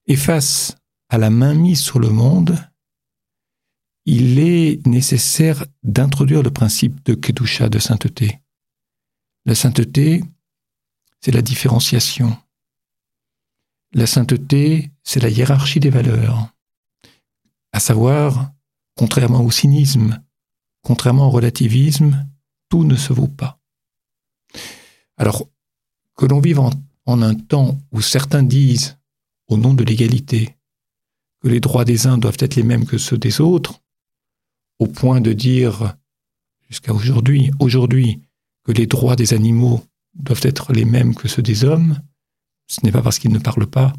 Et 0.07 0.15
face 0.15 0.75
à 1.09 1.17
la 1.17 1.29
mainmise 1.29 1.81
sur 1.81 1.99
le 1.99 2.09
monde, 2.09 2.57
il 4.05 4.39
est 4.39 4.85
nécessaire 4.85 5.65
d'introduire 5.83 6.43
le 6.43 6.51
principe 6.51 7.03
de 7.05 7.15
Kedusha, 7.15 7.69
de 7.69 7.79
sainteté. 7.79 8.39
La 9.45 9.55
sainteté, 9.55 10.23
c'est 11.21 11.31
la 11.31 11.41
différenciation. 11.41 12.37
La 13.95 14.07
sainteté, 14.07 14.91
c'est 15.03 15.21
la 15.21 15.29
hiérarchie 15.29 15.79
des 15.79 15.89
valeurs. 15.89 16.49
À 17.71 17.79
savoir, 17.79 18.51
contrairement 18.97 19.39
au 19.39 19.51
cynisme, 19.51 20.21
contrairement 20.81 21.27
au 21.27 21.29
relativisme, 21.29 22.27
tout 22.67 22.83
ne 22.83 22.97
se 22.97 23.13
vaut 23.13 23.29
pas. 23.29 23.57
Alors, 25.15 25.47
que 26.17 26.25
l'on 26.25 26.41
vive 26.41 26.59
en, 26.59 26.71
un 27.07 27.35
temps 27.35 27.79
où 27.93 28.01
certains 28.01 28.43
disent, 28.43 28.97
au 29.47 29.55
nom 29.55 29.73
de 29.73 29.85
l'égalité, 29.85 30.57
que 31.41 31.47
les 31.47 31.61
droits 31.61 31.85
des 31.85 32.05
uns 32.05 32.17
doivent 32.17 32.35
être 32.39 32.55
les 32.55 32.63
mêmes 32.63 32.85
que 32.85 32.97
ceux 32.97 33.17
des 33.17 33.39
autres, 33.39 33.79
au 34.79 34.87
point 34.87 35.21
de 35.21 35.31
dire, 35.31 35.95
jusqu'à 36.67 36.93
aujourd'hui, 36.93 37.49
aujourd'hui, 37.61 38.19
que 38.65 38.73
les 38.73 38.87
droits 38.87 39.15
des 39.15 39.33
animaux 39.33 39.81
doivent 40.15 40.43
être 40.43 40.73
les 40.73 40.83
mêmes 40.83 41.15
que 41.15 41.29
ceux 41.29 41.41
des 41.41 41.63
hommes, 41.63 42.01
ce 42.67 42.79
n'est 42.83 42.91
pas 42.91 43.01
parce 43.01 43.19
qu'ils 43.19 43.33
ne 43.33 43.39
parlent 43.39 43.67
pas 43.67 43.93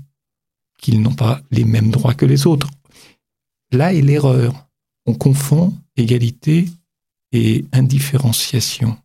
qu'ils 0.79 1.01
n'ont 1.01 1.15
pas 1.15 1.41
les 1.51 1.65
mêmes 1.65 1.91
droits 1.91 2.15
que 2.15 2.27
les 2.27 2.47
autres. 2.47 2.69
Là 3.73 3.93
est 3.95 4.03
l'erreur. 4.03 4.69
On 5.07 5.15
confond 5.15 5.75
égalité 5.97 6.69
et 7.33 7.65
indifférenciation. 7.73 8.97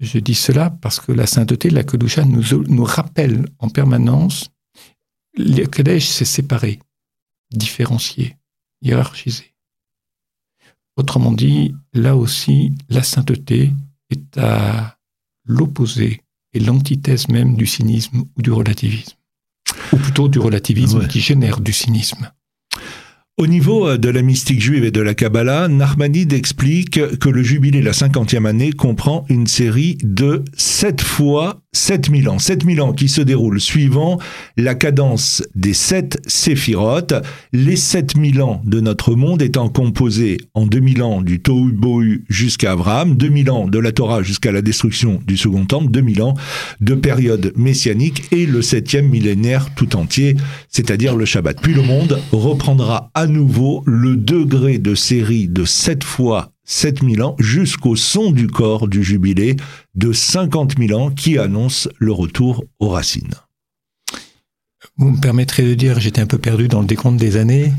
Je 0.00 0.18
dis 0.18 0.34
cela 0.34 0.70
parce 0.70 1.00
que 1.00 1.12
la 1.12 1.26
sainteté, 1.26 1.70
la 1.70 1.82
Kedusha, 1.82 2.24
nous, 2.24 2.84
rappelle 2.84 3.46
en 3.58 3.68
permanence 3.68 4.50
le 5.34 5.66
Kadesh, 5.66 6.06
c'est 6.06 6.24
séparé, 6.24 6.80
différencié, 7.50 8.36
hiérarchisé. 8.82 9.54
Autrement 10.96 11.32
dit, 11.32 11.74
là 11.92 12.16
aussi, 12.16 12.72
la 12.88 13.02
sainteté 13.02 13.72
est 14.10 14.38
à 14.38 14.98
l'opposé 15.44 16.22
et 16.52 16.60
l'antithèse 16.60 17.28
même 17.28 17.56
du 17.56 17.66
cynisme 17.66 18.24
ou 18.36 18.42
du 18.42 18.50
relativisme. 18.50 19.16
Ou 19.92 19.96
plutôt 19.96 20.28
du 20.28 20.38
relativisme 20.38 21.06
qui 21.06 21.20
génère 21.20 21.60
du 21.60 21.72
cynisme. 21.72 22.30
Au 23.40 23.46
niveau 23.46 23.86
euh, 23.86 23.98
de 23.98 24.08
la 24.08 24.22
mystique 24.22 24.60
juive 24.60 24.84
et 24.84 24.90
de 24.90 25.00
la 25.00 25.14
Kabbalah, 25.14 25.68
Narmanide 25.68 26.32
explique 26.32 27.18
que 27.18 27.28
le 27.28 27.44
jubilé, 27.44 27.82
la 27.82 27.92
cinquantième 27.92 28.46
année, 28.46 28.72
comprend 28.72 29.24
une 29.28 29.46
série 29.46 29.96
de 30.02 30.44
sept 30.56 31.00
fois 31.00 31.62
7000 31.72 32.28
ans. 32.28 32.40
7000 32.40 32.80
ans 32.80 32.92
qui 32.92 33.08
se 33.08 33.20
déroulent 33.20 33.60
suivant 33.60 34.18
la 34.56 34.74
cadence 34.74 35.44
des 35.54 35.72
sept 35.72 36.18
séphirotes, 36.26 37.14
les 37.52 37.76
7000 37.76 38.42
ans 38.42 38.60
de 38.64 38.80
notre 38.80 39.14
monde 39.14 39.40
étant 39.40 39.68
composés 39.68 40.38
en 40.54 40.66
2000 40.66 41.02
ans 41.04 41.22
du 41.22 41.40
Tohu 41.40 41.70
Bohu 41.72 42.24
jusqu'à 42.28 42.72
Abraham, 42.72 43.16
2000 43.16 43.50
ans 43.52 43.68
de 43.68 43.78
la 43.78 43.92
Torah 43.92 44.24
jusqu'à 44.24 44.50
la 44.50 44.62
destruction 44.62 45.20
du 45.24 45.36
Second 45.36 45.64
Temple, 45.64 45.92
2000 45.92 46.22
ans 46.22 46.34
de 46.80 46.94
période 46.96 47.52
messianique 47.54 48.24
et 48.32 48.46
le 48.46 48.62
septième 48.62 49.08
millénaire 49.08 49.72
tout 49.76 49.94
entier, 49.94 50.36
c'est-à-dire 50.68 51.14
le 51.14 51.24
Shabbat. 51.24 51.60
Puis 51.62 51.74
le 51.74 51.82
monde 51.82 52.20
reprendra 52.32 53.10
à 53.14 53.27
nouveau 53.28 53.82
le 53.86 54.16
degré 54.16 54.78
de 54.78 54.94
série 54.94 55.48
de 55.48 55.64
7 55.64 56.04
fois 56.04 56.52
7000 56.64 57.22
ans 57.22 57.36
jusqu'au 57.38 57.96
son 57.96 58.30
du 58.30 58.46
corps 58.46 58.88
du 58.88 59.02
jubilé 59.02 59.56
de 59.94 60.12
50 60.12 60.78
000 60.78 61.00
ans 61.00 61.10
qui 61.10 61.38
annonce 61.38 61.88
le 61.98 62.12
retour 62.12 62.64
aux 62.78 62.88
racines. 62.88 63.34
Vous 64.96 65.10
me 65.10 65.20
permettrez 65.20 65.64
de 65.64 65.74
dire, 65.74 66.00
j'étais 66.00 66.20
un 66.20 66.26
peu 66.26 66.38
perdu 66.38 66.68
dans 66.68 66.80
le 66.80 66.86
décompte 66.86 67.18
des 67.18 67.36
années. 67.36 67.72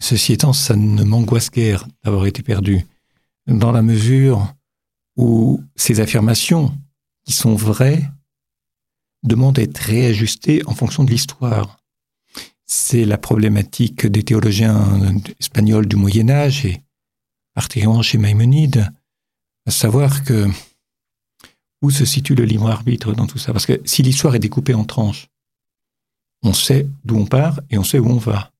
Ceci 0.00 0.32
étant, 0.32 0.52
ça 0.52 0.76
ne 0.76 1.02
m'angoisse 1.02 1.50
guère 1.50 1.86
d'avoir 2.04 2.26
été 2.26 2.42
perdu, 2.42 2.86
dans 3.46 3.72
la 3.72 3.82
mesure 3.82 4.54
où 5.16 5.60
ces 5.74 6.00
affirmations, 6.00 6.72
qui 7.24 7.32
sont 7.32 7.56
vraies, 7.56 8.08
demandent 9.24 9.56
d'être 9.56 9.78
réajustées 9.78 10.62
en 10.66 10.74
fonction 10.74 11.04
de 11.04 11.10
l'histoire. 11.10 11.77
C'est 12.70 13.06
la 13.06 13.16
problématique 13.16 14.06
des 14.06 14.22
théologiens 14.22 15.00
espagnols 15.40 15.88
du 15.88 15.96
Moyen 15.96 16.28
Âge 16.28 16.66
et 16.66 16.82
particulièrement 17.54 18.02
chez 18.02 18.18
Maïmonide, 18.18 18.92
à 19.66 19.70
savoir 19.70 20.22
que 20.22 20.46
où 21.80 21.90
se 21.90 22.04
situe 22.04 22.34
le 22.34 22.44
libre 22.44 22.68
arbitre 22.68 23.14
dans 23.14 23.26
tout 23.26 23.38
ça? 23.38 23.52
Parce 23.52 23.64
que 23.64 23.80
si 23.86 24.02
l'histoire 24.02 24.34
est 24.34 24.38
découpée 24.38 24.74
en 24.74 24.84
tranches, 24.84 25.28
on 26.42 26.52
sait 26.52 26.86
d'où 27.04 27.16
on 27.16 27.24
part 27.24 27.58
et 27.70 27.78
on 27.78 27.84
sait 27.84 27.98
où 27.98 28.06
on 28.06 28.18
va. 28.18 28.52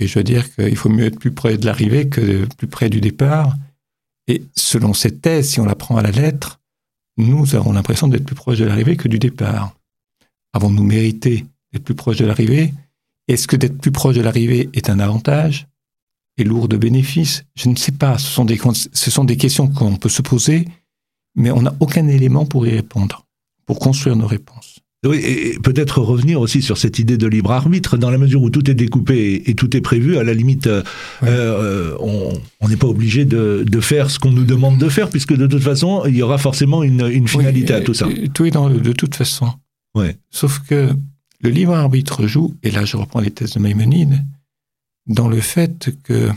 Et 0.00 0.08
je 0.08 0.18
veux 0.18 0.24
dire 0.24 0.52
qu'il 0.52 0.76
faut 0.76 0.88
mieux 0.88 1.04
être 1.04 1.20
plus 1.20 1.32
près 1.32 1.56
de 1.56 1.66
l'arrivée 1.66 2.08
que 2.08 2.46
plus 2.56 2.66
près 2.66 2.90
du 2.90 3.00
départ. 3.00 3.54
Et 4.26 4.42
selon 4.56 4.92
cette 4.92 5.22
thèse, 5.22 5.50
si 5.50 5.60
on 5.60 5.66
la 5.66 5.76
prend 5.76 5.96
à 5.96 6.02
la 6.02 6.10
lettre, 6.10 6.60
nous 7.16 7.54
avons 7.54 7.72
l'impression 7.72 8.08
d'être 8.08 8.24
plus 8.24 8.34
proche 8.34 8.58
de 8.58 8.64
l'arrivée 8.64 8.96
que 8.96 9.06
du 9.06 9.20
départ. 9.20 9.72
Avons-nous 10.52 10.82
mérité 10.82 11.46
d'être 11.72 11.84
plus 11.84 11.94
proche 11.94 12.16
de 12.16 12.26
l'arrivée? 12.26 12.74
Est-ce 13.28 13.46
que 13.46 13.56
d'être 13.56 13.78
plus 13.78 13.92
proche 13.92 14.16
de 14.16 14.20
l'arrivée 14.20 14.68
est 14.74 14.90
un 14.90 14.98
avantage 14.98 15.66
est 16.36 16.44
lourd 16.44 16.68
de 16.68 16.76
bénéfices? 16.76 17.44
Je 17.54 17.68
ne 17.68 17.76
sais 17.76 17.92
pas. 17.92 18.18
Ce 18.18 18.26
sont 18.26 18.44
des, 18.44 18.60
ce 18.92 19.10
sont 19.10 19.24
des 19.24 19.36
questions 19.36 19.68
qu'on 19.68 19.96
peut 19.96 20.08
se 20.08 20.22
poser, 20.22 20.66
mais 21.36 21.50
on 21.50 21.62
n'a 21.62 21.74
aucun 21.80 22.06
élément 22.08 22.44
pour 22.44 22.66
y 22.66 22.70
répondre, 22.70 23.24
pour 23.66 23.78
construire 23.78 24.16
nos 24.16 24.26
réponses. 24.26 24.80
Oui, 25.06 25.18
et 25.18 25.58
peut-être 25.62 26.00
revenir 26.00 26.40
aussi 26.40 26.62
sur 26.62 26.78
cette 26.78 26.98
idée 26.98 27.18
de 27.18 27.26
libre 27.26 27.52
arbitre, 27.52 27.98
dans 27.98 28.10
la 28.10 28.16
mesure 28.16 28.42
où 28.42 28.48
tout 28.48 28.70
est 28.70 28.74
découpé 28.74 29.42
et, 29.46 29.54
tout 29.54 29.76
est 29.76 29.82
prévu, 29.82 30.16
à 30.16 30.24
la 30.24 30.32
limite, 30.32 30.66
euh, 30.66 30.82
euh, 31.24 31.94
on 32.00 32.68
n'est 32.68 32.76
pas 32.76 32.86
obligé 32.86 33.26
de, 33.26 33.64
faire 33.80 34.10
ce 34.10 34.18
qu'on 34.18 34.32
nous 34.32 34.44
demande 34.44 34.78
de 34.78 34.88
faire, 34.88 35.10
puisque 35.10 35.36
de 35.36 35.46
toute 35.46 35.62
façon, 35.62 36.04
il 36.06 36.16
y 36.16 36.22
aura 36.22 36.38
forcément 36.38 36.82
une, 36.82 37.28
finalité 37.28 37.74
à 37.74 37.82
tout 37.82 37.92
ça. 37.92 38.08
Tout 38.32 38.46
est 38.46 38.50
dans 38.50 38.70
de 38.70 38.92
toute 38.92 39.14
façon. 39.14 39.52
Ouais. 39.94 40.16
Sauf 40.30 40.60
que 40.60 40.88
le 41.44 41.50
libre 41.50 41.74
arbitre 41.74 42.26
joue, 42.26 42.56
et 42.62 42.70
là 42.70 42.86
je 42.86 42.96
reprends 42.96 43.20
les 43.20 43.30
thèses 43.30 43.52
de 43.52 43.60
Maïmonide, 43.60 44.24
dans 45.06 45.28
le 45.28 45.42
fait 45.42 45.94
que 46.02 46.32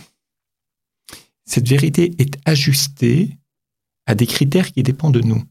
cette 1.45 1.67
vérité 1.67 2.13
est 2.17 2.37
ajustée 2.43 3.37
à 4.05 4.15
des 4.15 4.27
critères 4.27 4.69
qui 4.73 4.83
dépendent 4.83 5.13
de 5.13 5.21
nous. 5.21 5.41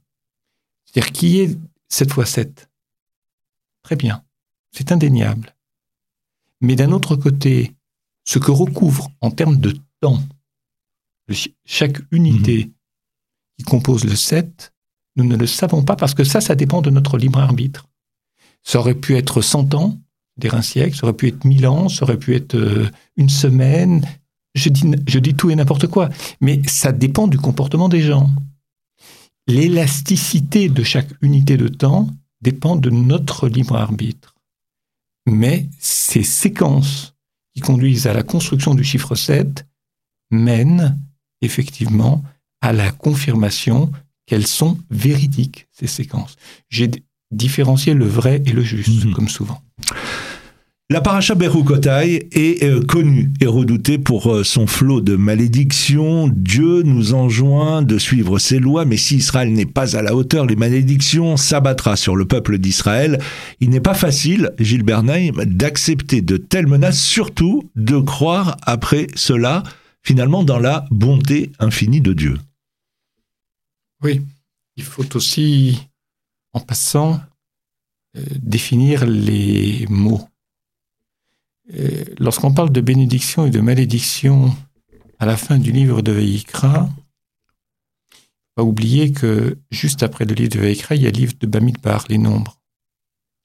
C'est-à-dire 0.84 1.10
qui 1.10 1.40
est 1.40 1.58
7 1.88 2.12
fois 2.12 2.26
7 2.26 2.68
Très 3.82 3.96
bien, 3.96 4.22
c'est 4.72 4.92
indéniable. 4.92 5.56
Mais 6.60 6.76
d'un 6.76 6.92
autre 6.92 7.16
côté, 7.16 7.72
ce 8.24 8.38
que 8.38 8.50
recouvre 8.50 9.10
en 9.22 9.30
termes 9.30 9.56
de 9.56 9.74
temps 10.00 10.22
chaque 11.64 11.98
unité 12.10 12.66
mhm. 12.66 12.72
qui 13.58 13.64
compose 13.64 14.04
le 14.04 14.16
7, 14.16 14.74
nous 15.16 15.24
ne 15.24 15.36
le 15.36 15.46
savons 15.46 15.82
pas 15.82 15.96
parce 15.96 16.12
que 16.12 16.24
ça, 16.24 16.42
ça 16.42 16.54
dépend 16.54 16.82
de 16.82 16.90
notre 16.90 17.16
libre 17.16 17.38
arbitre. 17.38 17.88
Ça 18.66 18.80
aurait 18.80 18.94
pu 18.94 19.16
être 19.16 19.42
100 19.42 19.74
ans, 19.74 19.96
dire 20.36 20.54
un 20.54 20.62
siècle, 20.62 20.96
ça 20.96 21.04
aurait 21.04 21.16
pu 21.16 21.28
être 21.28 21.44
1000 21.44 21.66
ans, 21.68 21.88
ça 21.88 22.02
aurait 22.02 22.18
pu 22.18 22.34
être 22.34 22.56
euh, 22.56 22.90
une 23.16 23.28
semaine. 23.28 24.04
Je 24.54 24.70
dis, 24.70 25.34
tout 25.34 25.50
et 25.50 25.54
n'importe 25.54 25.86
quoi. 25.86 26.08
Mais 26.40 26.60
ça 26.66 26.90
dépend 26.90 27.28
du 27.28 27.38
comportement 27.38 27.88
des 27.88 28.00
gens. 28.00 28.28
L'élasticité 29.46 30.68
de 30.68 30.82
chaque 30.82 31.10
unité 31.20 31.56
de 31.56 31.68
temps 31.68 32.08
dépend 32.40 32.74
de 32.74 32.90
notre 32.90 33.48
libre 33.48 33.76
arbitre. 33.76 34.34
Mais 35.26 35.68
ces 35.78 36.22
séquences 36.22 37.14
qui 37.54 37.60
conduisent 37.60 38.06
à 38.06 38.14
la 38.14 38.22
construction 38.22 38.74
du 38.74 38.82
chiffre 38.82 39.14
7 39.14 39.66
mènent 40.30 40.98
effectivement 41.40 42.24
à 42.60 42.72
la 42.72 42.90
confirmation 42.90 43.92
qu'elles 44.26 44.46
sont 44.46 44.78
véridiques, 44.90 45.68
ces 45.70 45.86
séquences. 45.86 46.36
Différencié 47.30 47.94
le 47.94 48.06
vrai 48.06 48.42
et 48.46 48.52
le 48.52 48.62
juste, 48.62 49.04
mhm. 49.04 49.12
comme 49.12 49.28
souvent. 49.28 49.60
La 50.88 51.00
paracha 51.00 51.34
Berukotai 51.34 52.28
est 52.30 52.62
euh, 52.62 52.80
connue 52.80 53.32
et 53.40 53.46
redoutée 53.46 53.98
pour 53.98 54.32
euh, 54.32 54.44
son 54.44 54.68
flot 54.68 55.00
de 55.00 55.16
malédictions. 55.16 56.28
Dieu 56.28 56.82
nous 56.82 57.12
enjoint 57.12 57.82
de 57.82 57.98
suivre 57.98 58.38
ses 58.38 58.60
lois, 58.60 58.84
mais 58.84 58.96
si 58.96 59.16
Israël 59.16 59.52
n'est 59.52 59.66
pas 59.66 59.96
à 59.96 60.02
la 60.02 60.14
hauteur, 60.14 60.46
les 60.46 60.54
malédictions 60.54 61.36
s'abattra 61.36 61.96
sur 61.96 62.14
le 62.14 62.24
peuple 62.24 62.58
d'Israël. 62.58 63.18
Il 63.58 63.70
n'est 63.70 63.80
pas 63.80 63.94
facile, 63.94 64.52
Gilles 64.60 64.84
Bernheim, 64.84 65.32
d'accepter 65.44 66.22
de 66.22 66.36
telles 66.36 66.68
menaces, 66.68 67.02
surtout 67.02 67.64
de 67.74 67.98
croire 67.98 68.56
après 68.62 69.08
cela 69.16 69.64
finalement 70.06 70.44
dans 70.44 70.60
la 70.60 70.84
bonté 70.92 71.50
infinie 71.58 72.00
de 72.00 72.12
Dieu. 72.12 72.38
Oui, 74.04 74.22
il 74.76 74.84
faut 74.84 75.16
aussi, 75.16 75.80
en 76.56 76.60
passant, 76.60 77.20
euh, 78.16 78.24
définir 78.38 79.04
les 79.04 79.86
mots. 79.90 80.26
Euh, 81.74 82.04
lorsqu'on 82.18 82.54
parle 82.54 82.72
de 82.72 82.80
bénédiction 82.80 83.44
et 83.44 83.50
de 83.50 83.60
malédiction 83.60 84.56
à 85.18 85.26
la 85.26 85.36
fin 85.36 85.58
du 85.58 85.70
livre 85.70 86.00
de 86.00 86.12
Veikra, 86.12 86.88
pas 88.54 88.62
oublier 88.62 89.12
que 89.12 89.58
juste 89.70 90.02
après 90.02 90.24
le 90.24 90.32
livre 90.32 90.48
de 90.48 90.60
Veikra, 90.60 90.94
il 90.94 91.02
y 91.02 91.06
a 91.06 91.10
le 91.10 91.18
livre 91.18 91.34
de 91.38 91.46
Bamidbar, 91.46 92.06
les 92.08 92.16
nombres, 92.16 92.58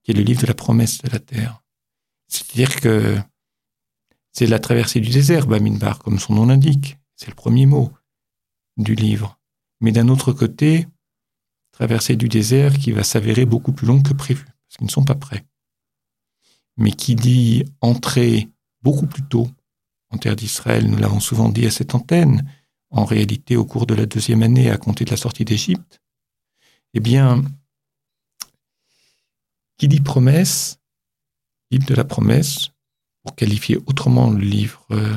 qui 0.04 0.12
est 0.12 0.16
le 0.16 0.24
livre 0.24 0.44
de 0.44 0.48
la 0.48 0.54
promesse 0.54 1.00
de 1.00 1.10
la 1.10 1.20
terre. 1.20 1.62
C'est-à-dire 2.30 2.80
que 2.80 3.18
c'est 4.32 4.48
la 4.48 4.60
traversée 4.60 5.02
du 5.02 5.10
désert, 5.10 5.48
Bamidbar, 5.48 6.00
comme 6.00 6.18
son 6.18 6.36
nom 6.36 6.46
l'indique. 6.46 6.98
C'est 7.18 7.28
le 7.28 7.36
premier 7.36 7.66
mot 7.66 7.92
du 8.78 8.96
livre. 8.96 9.38
Mais 9.82 9.92
d'un 9.92 10.08
autre 10.08 10.32
côté, 10.32 10.88
traversée 11.82 12.16
du 12.16 12.30
désert 12.30 12.78
qui 12.78 12.92
va 12.92 13.04
s'avérer 13.04 13.44
beaucoup 13.44 13.72
plus 13.72 13.88
long 13.88 14.04
que 14.04 14.14
prévu, 14.14 14.46
parce 14.46 14.78
qu'ils 14.78 14.86
ne 14.86 14.92
sont 14.92 15.04
pas 15.04 15.16
prêts. 15.16 15.44
Mais 16.78 16.92
qui 16.92 17.16
dit 17.16 17.66
entrer 17.82 18.52
beaucoup 18.84 19.08
plus 19.08 19.24
tôt 19.24 19.50
en 20.12 20.20
terre 20.20 20.36
d'Israël, 20.36 20.88
nous 20.88 20.98
l'avons 20.98 21.20
souvent 21.20 21.50
dit 21.50 21.66
à 21.66 21.72
cette 21.72 21.96
antenne, 21.96 22.48
en 22.92 23.04
réalité 23.04 23.56
au 23.56 23.66
cours 23.66 23.88
de 23.88 23.96
la 23.96 24.06
deuxième 24.06 24.44
année 24.44 24.70
à 24.70 24.78
compter 24.78 25.06
de 25.06 25.10
la 25.10 25.18
sortie 25.18 25.44
d'Égypte, 25.44 26.04
eh 26.94 27.00
bien, 27.00 27.44
qui 29.80 29.88
dit 29.88 30.02
promesse, 30.02 30.78
livre 31.72 31.88
de 31.88 31.96
la 31.96 32.06
promesse, 32.06 32.70
pour 33.24 33.36
qualifier 33.36 33.80
autrement 33.88 34.30
le 34.30 34.44
livre 34.44 34.86
euh, 34.92 35.16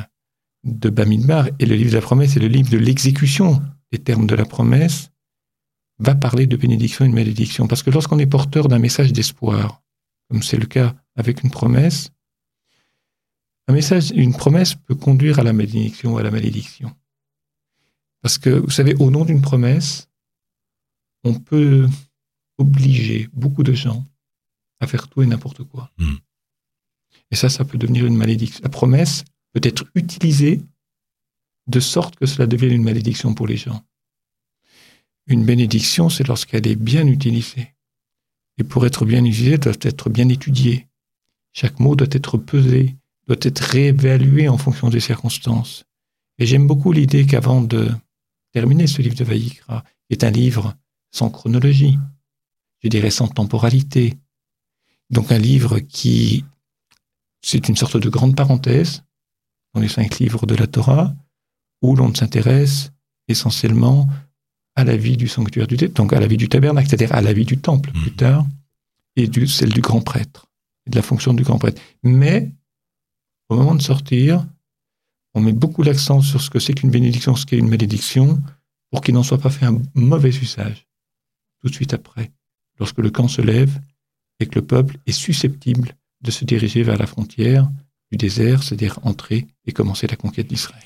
de 0.62 0.88
Bamidbar, 0.88 1.48
et 1.58 1.66
le 1.66 1.74
livre 1.74 1.90
de 1.90 1.96
la 1.96 2.00
promesse 2.00 2.38
est 2.38 2.40
le 2.40 2.48
livre 2.48 2.70
de 2.70 2.78
l'exécution 2.78 3.60
des 3.92 3.98
termes 3.98 4.26
de 4.26 4.34
la 4.34 4.46
promesse, 4.46 5.10
va 5.98 6.14
parler 6.14 6.46
de 6.46 6.56
bénédiction 6.56 7.04
et 7.04 7.08
de 7.08 7.14
malédiction. 7.14 7.66
Parce 7.66 7.82
que 7.82 7.90
lorsqu'on 7.90 8.18
est 8.18 8.26
porteur 8.26 8.68
d'un 8.68 8.78
message 8.78 9.12
d'espoir, 9.12 9.82
comme 10.28 10.42
c'est 10.42 10.56
le 10.56 10.66
cas 10.66 10.94
avec 11.16 11.42
une 11.42 11.50
promesse, 11.50 12.10
un 13.68 13.72
message, 13.72 14.10
une 14.10 14.34
promesse 14.34 14.74
peut 14.74 14.94
conduire 14.94 15.38
à 15.38 15.42
la 15.42 15.52
bénédiction 15.52 16.14
ou 16.14 16.18
à 16.18 16.22
la 16.22 16.30
malédiction. 16.30 16.94
Parce 18.20 18.38
que, 18.38 18.50
vous 18.50 18.70
savez, 18.70 18.94
au 18.96 19.10
nom 19.10 19.24
d'une 19.24 19.42
promesse, 19.42 20.08
on 21.24 21.34
peut 21.34 21.88
obliger 22.58 23.28
beaucoup 23.32 23.62
de 23.62 23.72
gens 23.72 24.04
à 24.80 24.86
faire 24.86 25.08
tout 25.08 25.22
et 25.22 25.26
n'importe 25.26 25.64
quoi. 25.64 25.90
Hmm. 25.98 26.16
Et 27.30 27.36
ça, 27.36 27.48
ça 27.48 27.64
peut 27.64 27.78
devenir 27.78 28.06
une 28.06 28.16
malédiction. 28.16 28.60
La 28.62 28.68
promesse 28.68 29.24
peut 29.52 29.60
être 29.62 29.84
utilisée 29.94 30.62
de 31.66 31.80
sorte 31.80 32.16
que 32.16 32.26
cela 32.26 32.46
devienne 32.46 32.72
une 32.72 32.84
malédiction 32.84 33.34
pour 33.34 33.46
les 33.46 33.56
gens. 33.56 33.82
Une 35.26 35.44
bénédiction, 35.44 36.08
c'est 36.08 36.26
lorsqu'elle 36.26 36.66
est 36.66 36.76
bien 36.76 37.06
utilisée. 37.06 37.74
Et 38.58 38.64
pour 38.64 38.86
être 38.86 39.04
bien 39.04 39.24
utilisée, 39.24 39.52
elle 39.52 39.60
doit 39.60 39.72
être 39.80 40.10
bien 40.10 40.28
étudiée. 40.28 40.88
Chaque 41.52 41.80
mot 41.80 41.96
doit 41.96 42.08
être 42.10 42.36
pesé, 42.36 42.96
doit 43.26 43.36
être 43.40 43.60
réévalué 43.60 44.48
en 44.48 44.58
fonction 44.58 44.90
des 44.90 45.00
circonstances. 45.00 45.84
Et 46.38 46.46
j'aime 46.46 46.66
beaucoup 46.66 46.92
l'idée 46.92 47.26
qu'avant 47.26 47.62
de 47.62 47.90
terminer 48.52 48.86
ce 48.86 49.02
livre 49.02 49.16
de 49.16 49.24
Vaïkra, 49.24 49.84
est 50.10 50.24
un 50.24 50.30
livre 50.30 50.74
sans 51.10 51.30
chronologie, 51.30 51.98
je 52.82 52.88
dirais 52.88 53.10
sans 53.10 53.28
temporalité, 53.28 54.14
donc 55.10 55.32
un 55.32 55.38
livre 55.38 55.78
qui 55.78 56.44
c'est 57.42 57.68
une 57.68 57.76
sorte 57.76 57.98
de 57.98 58.08
grande 58.08 58.36
parenthèse 58.36 59.02
dans 59.74 59.80
les 59.80 59.88
cinq 59.88 60.18
livres 60.18 60.46
de 60.46 60.54
la 60.54 60.66
Torah, 60.66 61.14
où 61.82 61.94
l'on 61.94 62.14
s'intéresse 62.14 62.90
essentiellement 63.28 64.08
à 64.76 64.84
la 64.84 64.96
vie 64.96 65.16
du 65.16 65.28
sanctuaire 65.28 65.66
du 65.66 65.76
temple, 65.76 65.92
donc 65.92 66.12
à 66.12 66.20
la 66.20 66.26
vie 66.26 66.36
du 66.36 66.48
tabernacle, 66.48 66.88
c'est-à-dire 66.88 67.14
à 67.14 67.20
la 67.20 67.32
vie 67.32 67.44
du 67.44 67.58
temple 67.58 67.92
plus 67.92 68.10
mmh. 68.10 68.16
tard, 68.16 68.46
et 69.16 69.28
du, 69.28 69.46
celle 69.46 69.72
du 69.72 69.80
grand 69.80 70.00
prêtre, 70.00 70.46
et 70.86 70.90
de 70.90 70.96
la 70.96 71.02
fonction 71.02 71.34
du 71.34 71.42
grand 71.42 71.58
prêtre. 71.58 71.80
Mais, 72.02 72.50
au 73.48 73.56
moment 73.56 73.74
de 73.74 73.82
sortir, 73.82 74.46
on 75.34 75.40
met 75.40 75.52
beaucoup 75.52 75.82
l'accent 75.82 76.20
sur 76.20 76.40
ce 76.40 76.50
que 76.50 76.58
c'est 76.58 76.74
qu'une 76.74 76.90
bénédiction, 76.90 77.36
ce 77.36 77.46
qu'est 77.46 77.58
une 77.58 77.68
malédiction, 77.68 78.42
pour 78.90 79.00
qu'il 79.00 79.14
n'en 79.14 79.22
soit 79.22 79.38
pas 79.38 79.50
fait 79.50 79.66
un 79.66 79.80
mauvais 79.94 80.30
usage. 80.30 80.86
Tout 81.60 81.68
de 81.68 81.74
suite 81.74 81.94
après, 81.94 82.30
lorsque 82.78 82.98
le 82.98 83.10
camp 83.10 83.28
se 83.28 83.42
lève 83.42 83.80
et 84.40 84.46
que 84.46 84.56
le 84.56 84.64
peuple 84.64 84.98
est 85.06 85.12
susceptible 85.12 85.96
de 86.20 86.30
se 86.30 86.44
diriger 86.44 86.82
vers 86.82 86.98
la 86.98 87.06
frontière 87.06 87.68
du 88.10 88.16
désert, 88.16 88.62
c'est-à-dire 88.62 88.98
entrer 89.02 89.46
et 89.66 89.72
commencer 89.72 90.06
la 90.06 90.16
conquête 90.16 90.46
d'Israël. 90.46 90.84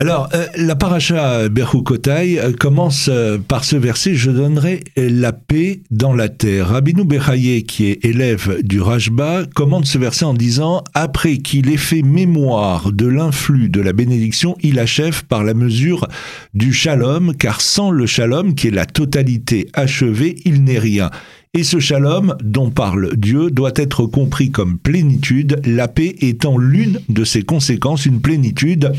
Alors, 0.00 0.28
euh, 0.34 0.46
la 0.56 0.74
paracha 0.74 1.48
Berhukotai 1.48 2.40
euh, 2.40 2.52
commence 2.52 3.08
euh, 3.08 3.38
par 3.38 3.62
ce 3.62 3.76
verset 3.76 4.16
Je 4.16 4.32
donnerai 4.32 4.82
la 4.96 5.32
paix 5.32 5.82
dans 5.92 6.12
la 6.12 6.28
terre. 6.28 6.70
Rabbinou 6.70 7.04
Bechaye, 7.04 7.62
qui 7.62 7.86
est 7.86 8.04
élève 8.04 8.58
du 8.64 8.80
Rajba, 8.80 9.44
commande 9.54 9.86
ce 9.86 9.96
verset 9.96 10.24
en 10.24 10.34
disant 10.34 10.82
Après 10.94 11.36
qu'il 11.36 11.70
ait 11.70 11.76
fait 11.76 12.02
mémoire 12.02 12.90
de 12.90 13.06
l'influx 13.06 13.68
de 13.68 13.80
la 13.80 13.92
bénédiction, 13.92 14.56
il 14.62 14.80
achève 14.80 15.24
par 15.26 15.44
la 15.44 15.54
mesure 15.54 16.08
du 16.54 16.72
shalom, 16.72 17.32
car 17.36 17.60
sans 17.60 17.92
le 17.92 18.06
shalom, 18.06 18.56
qui 18.56 18.66
est 18.66 18.72
la 18.72 18.86
totalité 18.86 19.68
achevée, 19.74 20.34
il 20.44 20.64
n'est 20.64 20.80
rien. 20.80 21.10
Et 21.56 21.62
ce 21.62 21.78
shalom 21.78 22.34
dont 22.42 22.70
parle 22.70 23.14
Dieu 23.16 23.48
doit 23.52 23.72
être 23.76 24.06
compris 24.06 24.50
comme 24.50 24.76
plénitude, 24.76 25.60
la 25.64 25.86
paix 25.86 26.16
étant 26.18 26.58
l'une 26.58 26.98
de 27.08 27.22
ses 27.22 27.44
conséquences, 27.44 28.06
une 28.06 28.20
plénitude 28.20 28.90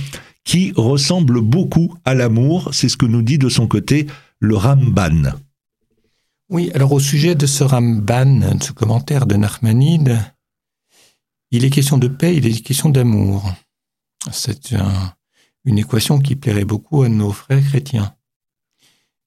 qui 0.46 0.72
ressemble 0.78 1.42
beaucoup 1.42 1.96
à 2.06 2.14
l'amour, 2.14 2.74
c'est 2.74 2.88
ce 2.88 2.96
que 2.96 3.06
nous 3.06 3.24
dit 3.24 3.38
de 3.38 3.50
son 3.50 3.68
côté 3.68 4.08
le 4.40 4.56
Ramban. 4.56 5.34
Oui, 6.50 6.72
alors 6.76 6.94
au 6.94 7.00
sujet 7.00 7.34
de 7.34 7.48
ce 7.48 7.64
Ramban, 7.64 8.56
de 8.56 8.64
ce 8.64 8.72
commentaire 8.72 9.26
de 9.26 9.36
Nachmanide, 9.36 10.22
il 11.52 11.66
est 11.66 11.72
question 11.72 11.98
de 11.98 12.08
paix, 12.08 12.36
il 12.38 12.46
est 12.46 12.62
question 12.62 12.90
d'amour. 12.90 13.52
C'est 14.32 14.76
une 15.66 15.78
équation 15.80 16.20
qui 16.20 16.36
plairait 16.36 16.66
beaucoup 16.66 17.02
à 17.02 17.10
nos 17.10 17.32
frères 17.32 17.64
chrétiens. 17.64 18.16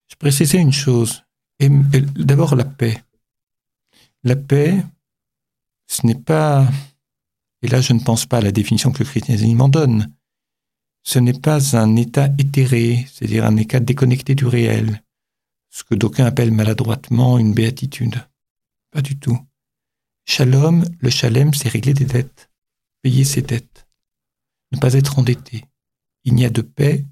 Je 0.08 0.14
précisais 0.16 0.58
une 0.58 0.72
chose. 0.72 1.24
D'abord 1.60 2.54
la 2.54 2.64
paix. 2.64 3.02
La 4.22 4.36
paix, 4.36 4.84
ce 5.88 6.06
n'est 6.06 6.14
pas, 6.14 6.68
et 7.62 7.68
là 7.68 7.80
je 7.80 7.92
ne 7.92 8.00
pense 8.00 8.26
pas 8.26 8.38
à 8.38 8.42
la 8.42 8.52
définition 8.52 8.92
que 8.92 9.00
le 9.00 9.08
christianisme 9.08 9.56
m'en 9.56 9.68
donne, 9.68 10.12
ce 11.08 11.18
n'est 11.18 11.32
pas 11.32 11.74
un 11.74 11.96
état 11.96 12.28
éthéré, 12.36 13.06
c'est-à-dire 13.10 13.46
un 13.46 13.56
état 13.56 13.80
déconnecté 13.80 14.34
du 14.34 14.44
réel, 14.44 15.02
ce 15.70 15.82
que 15.82 15.94
d'aucuns 15.94 16.26
appellent 16.26 16.52
maladroitement 16.52 17.38
une 17.38 17.54
béatitude. 17.54 18.22
Pas 18.90 19.00
du 19.00 19.18
tout. 19.18 19.38
Shalom, 20.26 20.84
le 20.98 21.08
shalem, 21.08 21.54
c'est 21.54 21.70
régler 21.70 21.94
des 21.94 22.04
dettes, 22.04 22.50
payer 23.00 23.24
ses 23.24 23.40
dettes, 23.40 23.88
ne 24.70 24.78
pas 24.78 24.92
être 24.92 25.18
endetté. 25.18 25.64
Il 26.24 26.34
n'y 26.34 26.44
a 26.44 26.50
de 26.50 26.60
paix 26.60 27.06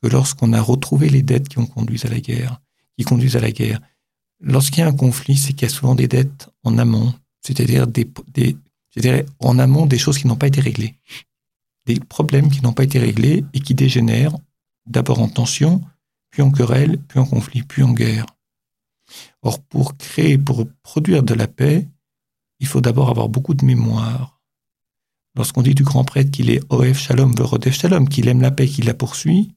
que 0.00 0.06
lorsqu'on 0.06 0.52
a 0.52 0.60
retrouvé 0.60 1.08
les 1.08 1.22
dettes 1.22 1.48
qui 1.48 1.58
ont 1.58 1.66
conduit 1.66 2.02
à 2.04 2.10
la 2.10 2.20
guerre, 2.20 2.60
qui 2.96 3.04
conduisent 3.04 3.36
à 3.36 3.40
la 3.40 3.50
guerre, 3.50 3.80
lorsqu'il 4.38 4.78
y 4.78 4.82
a 4.84 4.88
un 4.88 4.96
conflit, 4.96 5.36
c'est 5.36 5.54
qu'il 5.54 5.62
y 5.62 5.72
a 5.72 5.74
souvent 5.74 5.96
des 5.96 6.06
dettes 6.06 6.50
en 6.62 6.78
amont, 6.78 7.12
c'est-à-dire 7.40 7.88
des, 7.88 8.08
en 9.40 9.58
amont 9.58 9.86
des 9.86 9.98
choses 9.98 10.18
qui 10.18 10.28
n'ont 10.28 10.36
pas 10.36 10.46
été 10.46 10.60
réglées, 10.60 10.94
des 11.86 12.00
problèmes 12.00 12.50
qui 12.50 12.62
n'ont 12.62 12.72
pas 12.72 12.84
été 12.84 12.98
réglés 12.98 13.44
et 13.52 13.60
qui 13.60 13.74
dégénèrent 13.74 14.36
d'abord 14.86 15.20
en 15.20 15.28
tension, 15.28 15.82
puis 16.30 16.42
en 16.42 16.50
querelle, 16.50 16.98
puis 17.08 17.18
en 17.18 17.26
conflit, 17.26 17.62
puis 17.62 17.82
en 17.82 17.92
guerre. 17.92 18.26
Or, 19.42 19.62
pour 19.62 19.96
créer, 19.96 20.38
pour 20.38 20.66
produire 20.82 21.22
de 21.22 21.34
la 21.34 21.46
paix, 21.46 21.88
il 22.60 22.66
faut 22.66 22.80
d'abord 22.80 23.10
avoir 23.10 23.28
beaucoup 23.28 23.54
de 23.54 23.64
mémoire. 23.64 24.40
Lorsqu'on 25.36 25.62
dit 25.62 25.74
du 25.74 25.82
grand 25.82 26.04
prêtre 26.04 26.30
qu'il 26.30 26.50
est 26.50 26.62
Oef 26.70 26.98
Shalom, 26.98 27.34
Verodef 27.34 27.74
Shalom, 27.74 28.08
qu'il 28.08 28.28
aime 28.28 28.40
la 28.40 28.50
paix, 28.50 28.66
qu'il 28.66 28.86
la 28.86 28.94
poursuit, 28.94 29.54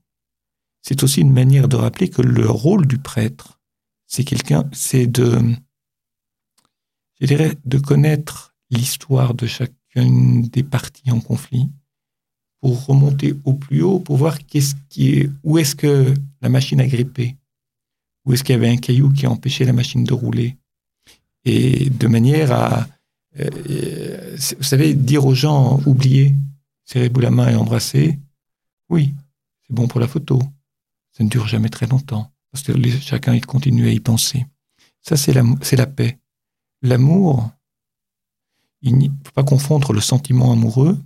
c'est 0.82 1.04
aussi 1.04 1.22
une 1.22 1.34
manière 1.34 1.68
de 1.68 1.76
rappeler 1.76 2.10
que 2.10 2.22
le 2.22 2.50
rôle 2.50 2.88
du 2.88 2.98
prêtre, 2.98 3.60
c'est 4.08 4.24
quelqu'un, 4.24 4.70
c'est 4.72 5.08
de, 5.08 5.40
je 7.20 7.26
dirais, 7.28 7.58
de 7.66 7.78
connaître 7.78 8.56
l'histoire 8.70 9.34
de 9.34 9.48
chacune 9.48 10.44
des 10.44 10.63
parties 10.63 11.12
en 11.12 11.20
conflit 11.20 11.70
pour 12.62 12.86
remonter 12.86 13.36
au 13.43 13.54
plus 13.54 13.82
haut, 13.82 14.00
pour 14.00 14.17
voir 14.17 14.46
qu'est-ce 14.46 14.76
qui 14.89 15.10
est, 15.12 15.30
où 15.43 15.58
est-ce 15.58 15.76
que 15.76 16.13
la 16.41 16.50
machine 16.50 16.82
a 16.82 16.88
grippé, 16.88 17.36
où 18.26 18.34
est-ce 18.34 18.43
qu'il 18.43 18.54
y 18.54 18.58
avait 18.58 18.70
un 18.70 18.78
caillou 18.78 19.12
qui 19.12 19.26
a 19.26 19.32
empêché 19.32 19.65
la 19.65 19.74
machine 19.74 20.04
de 20.04 20.13
rouler, 20.13 20.58
et 21.46 21.89
de 21.89 22.08
manière 22.08 22.52
à, 22.52 22.88
euh, 23.39 24.36
vous 24.58 24.63
savez, 24.63 24.93
dire 24.93 25.26
aux 25.26 25.36
gens, 25.36 25.80
oubliez, 25.86 26.36
serrez-vous 26.86 27.20
la 27.20 27.32
main 27.32 27.50
et 27.50 27.56
embrassez, 27.56 28.20
oui, 28.89 29.13
c'est 29.65 29.74
bon 29.74 29.88
pour 29.88 30.00
la 30.00 30.08
photo. 30.08 30.41
Ça 31.12 31.24
ne 31.24 31.30
dure 31.30 31.48
jamais 31.48 31.70
très 31.70 31.88
longtemps, 31.88 32.32
parce 32.52 32.63
que 32.63 32.74
chacun 33.00 33.34
il 33.34 33.46
continue 33.46 33.88
à 33.88 33.91
y 33.91 34.00
penser. 34.00 34.46
Ça, 35.02 35.15
c'est 35.15 35.34
la, 35.34 35.43
la 35.72 35.88
paix. 35.88 36.20
L'amour, 36.82 37.50
il 38.82 38.98
ne 38.98 39.08
faut 39.24 39.32
pas 39.34 39.43
confondre 39.43 39.93
le 39.93 40.02
sentiment 40.02 40.52
amoureux 40.52 40.98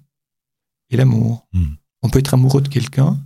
et 0.92 0.98
l'amour. 0.98 1.48
Hmm. 1.54 1.76
On 2.04 2.10
peut 2.10 2.20
être 2.20 2.34
amoureux 2.34 2.62
de 2.62 2.68
quelqu'un 2.68 3.20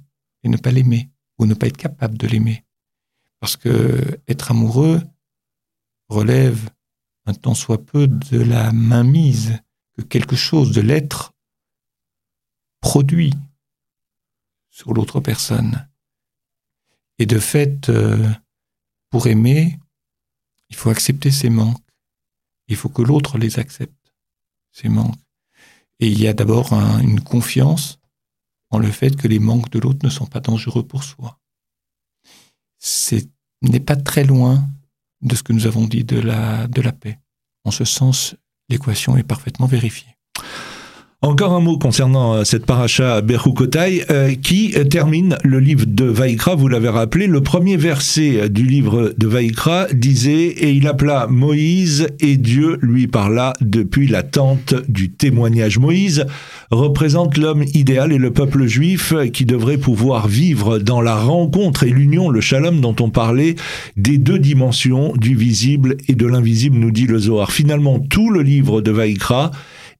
et 0.44 0.50
ne 0.50 0.58
pas 0.58 0.72
l'aimer, 0.72 1.10
ou 1.38 1.46
ne 1.46 1.54
pas 1.54 1.68
être 1.68 1.78
capable 1.78 2.18
de 2.18 2.28
l'aimer. 2.28 2.64
Parce 3.40 3.58
que 3.58 4.20
être 4.28 4.52
amoureux 4.52 5.02
relève 6.08 6.70
un 7.26 7.34
tant 7.34 7.56
soit 7.56 7.84
peu 7.84 8.08
de 8.08 8.40
la 8.40 8.72
mainmise 8.72 9.60
que 9.94 10.02
quelque 10.02 10.36
chose 10.36 10.72
de 10.72 10.82
l'être 10.82 11.34
produit 12.80 13.34
sur 14.70 14.94
l'autre 14.94 15.20
personne. 15.20 15.90
Et 17.18 17.26
de 17.26 17.40
fait, 17.40 17.90
euh, 17.90 18.30
pour 19.10 19.28
aimer, 19.28 19.80
il 20.70 20.76
faut 20.76 20.90
accepter 20.90 21.32
ses 21.32 21.50
manques. 21.50 21.82
Il 22.68 22.76
faut 22.76 22.90
que 22.90 23.02
l'autre 23.02 23.38
les 23.38 23.58
accepte, 23.58 24.14
ses 24.72 24.90
manques. 24.90 25.25
Et 26.00 26.08
il 26.08 26.22
y 26.22 26.28
a 26.28 26.34
d'abord 26.34 26.74
une 26.74 27.22
confiance 27.22 28.00
en 28.70 28.80
le 28.80 28.92
fait 28.92 29.16
que 29.16 29.28
les 29.28 29.40
manques 29.40 29.70
de 29.70 29.80
l'autre 29.80 30.04
ne 30.04 30.10
sont 30.10 30.26
pas 30.26 30.42
dangereux 30.42 30.86
pour 30.86 31.04
soi. 31.04 31.40
C'est 32.80 33.30
n'est 33.62 33.80
pas 33.80 33.96
très 33.96 34.24
loin 34.24 34.68
de 35.22 35.36
ce 35.36 35.44
que 35.44 35.54
nous 35.54 35.66
avons 35.66 35.88
dit 35.88 36.04
de 36.04 36.20
la 36.20 36.92
paix. 36.92 37.20
En 37.64 37.72
ce 37.72 37.86
sens, 37.86 38.36
l'équation 38.70 39.18
est 39.18 39.24
parfaitement 39.24 39.66
vérifiée. 39.66 40.15
Encore 41.26 41.54
un 41.54 41.60
mot 41.60 41.80
concernant 41.80 42.36
euh, 42.36 42.44
cette 42.44 42.68
paracha 42.68 43.22
Berukotai 43.22 44.04
euh, 44.12 44.36
qui 44.36 44.76
euh, 44.78 44.84
termine 44.84 45.40
le 45.44 45.60
livre 45.60 45.86
de 45.88 46.06
Vaïkra, 46.06 46.54
vous 46.54 46.68
l'avez 46.68 46.90
rappelé, 46.90 47.26
le 47.26 47.42
premier 47.42 47.78
verset 47.78 48.48
du 48.48 48.64
livre 48.64 49.12
de 49.18 49.26
Vaïkra 49.26 49.88
disait 49.92 50.34
«Et 50.60 50.74
il 50.74 50.88
appela 50.88 51.26
Moïse 51.28 52.10
et 52.20 52.38
Dieu 52.38 52.78
lui 52.84 53.08
parla 53.08 53.54
depuis 53.60 54.06
la 54.06 54.22
tente 54.22 54.76
du 54.88 55.10
témoignage.» 55.10 55.80
Moïse 55.80 56.28
représente 56.70 57.40
l'homme 57.40 57.66
idéal 57.74 58.12
et 58.12 58.20
le 58.20 58.30
peuple 58.30 58.68
juif 58.68 59.16
qui 59.34 59.46
devrait 59.46 59.80
pouvoir 59.80 60.28
vivre 60.28 60.78
dans 60.78 61.02
la 61.02 61.16
rencontre 61.16 61.86
et 61.86 61.90
l'union, 61.90 62.30
le 62.30 62.40
shalom 62.40 62.82
dont 62.82 62.96
on 63.00 63.10
parlait, 63.10 63.56
des 63.98 64.20
deux 64.20 64.38
dimensions, 64.38 65.12
du 65.18 65.36
visible 65.36 65.98
et 66.08 66.14
de 66.14 66.28
l'invisible, 66.28 66.78
nous 66.78 66.92
dit 66.92 67.08
le 67.08 67.18
Zohar. 67.18 67.52
Finalement, 67.52 67.98
tout 67.98 68.30
le 68.30 68.44
livre 68.44 68.82
de 68.82 68.92
Vaïkra 68.92 69.50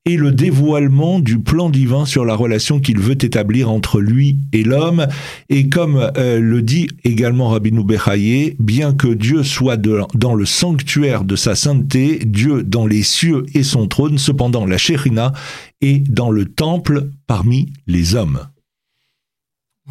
et 0.08 0.18
le 0.18 0.32
dévoilement 0.32 1.20
du 1.20 1.40
plan 1.40 1.72
divin 1.72 2.06
sur 2.06 2.26
la 2.26 2.36
relation 2.36 2.80
qu'il 2.80 3.00
veut 3.00 3.14
établir 3.26 3.72
entre 3.72 4.00
lui 4.00 4.38
et 4.54 4.64
l'homme. 4.64 5.08
Et 5.50 5.68
comme 5.68 6.12
euh, 6.18 6.40
le 6.40 6.62
dit 6.62 6.88
également 7.04 7.50
Rabbi 7.50 7.72
Bechaye, 7.72 8.56
bien 8.60 8.94
que 8.94 9.08
Dieu 9.08 9.42
soit 9.42 9.78
dans 9.78 10.36
le 10.36 10.46
sanctuaire 10.46 11.24
de 11.24 11.36
sa 11.36 11.56
sainteté, 11.56 12.20
Dieu 12.24 12.62
dans 12.62 12.86
les 12.86 13.02
cieux 13.02 13.48
et 13.56 13.64
son 13.64 13.88
trône, 13.88 14.20
cependant 14.20 14.68
la 14.68 14.78
Shérina 14.78 15.34
est 15.82 16.08
dans 16.08 16.30
le 16.30 16.46
temple 16.46 17.10
parmi 17.26 17.74
les 17.88 18.14
hommes. 18.14 18.48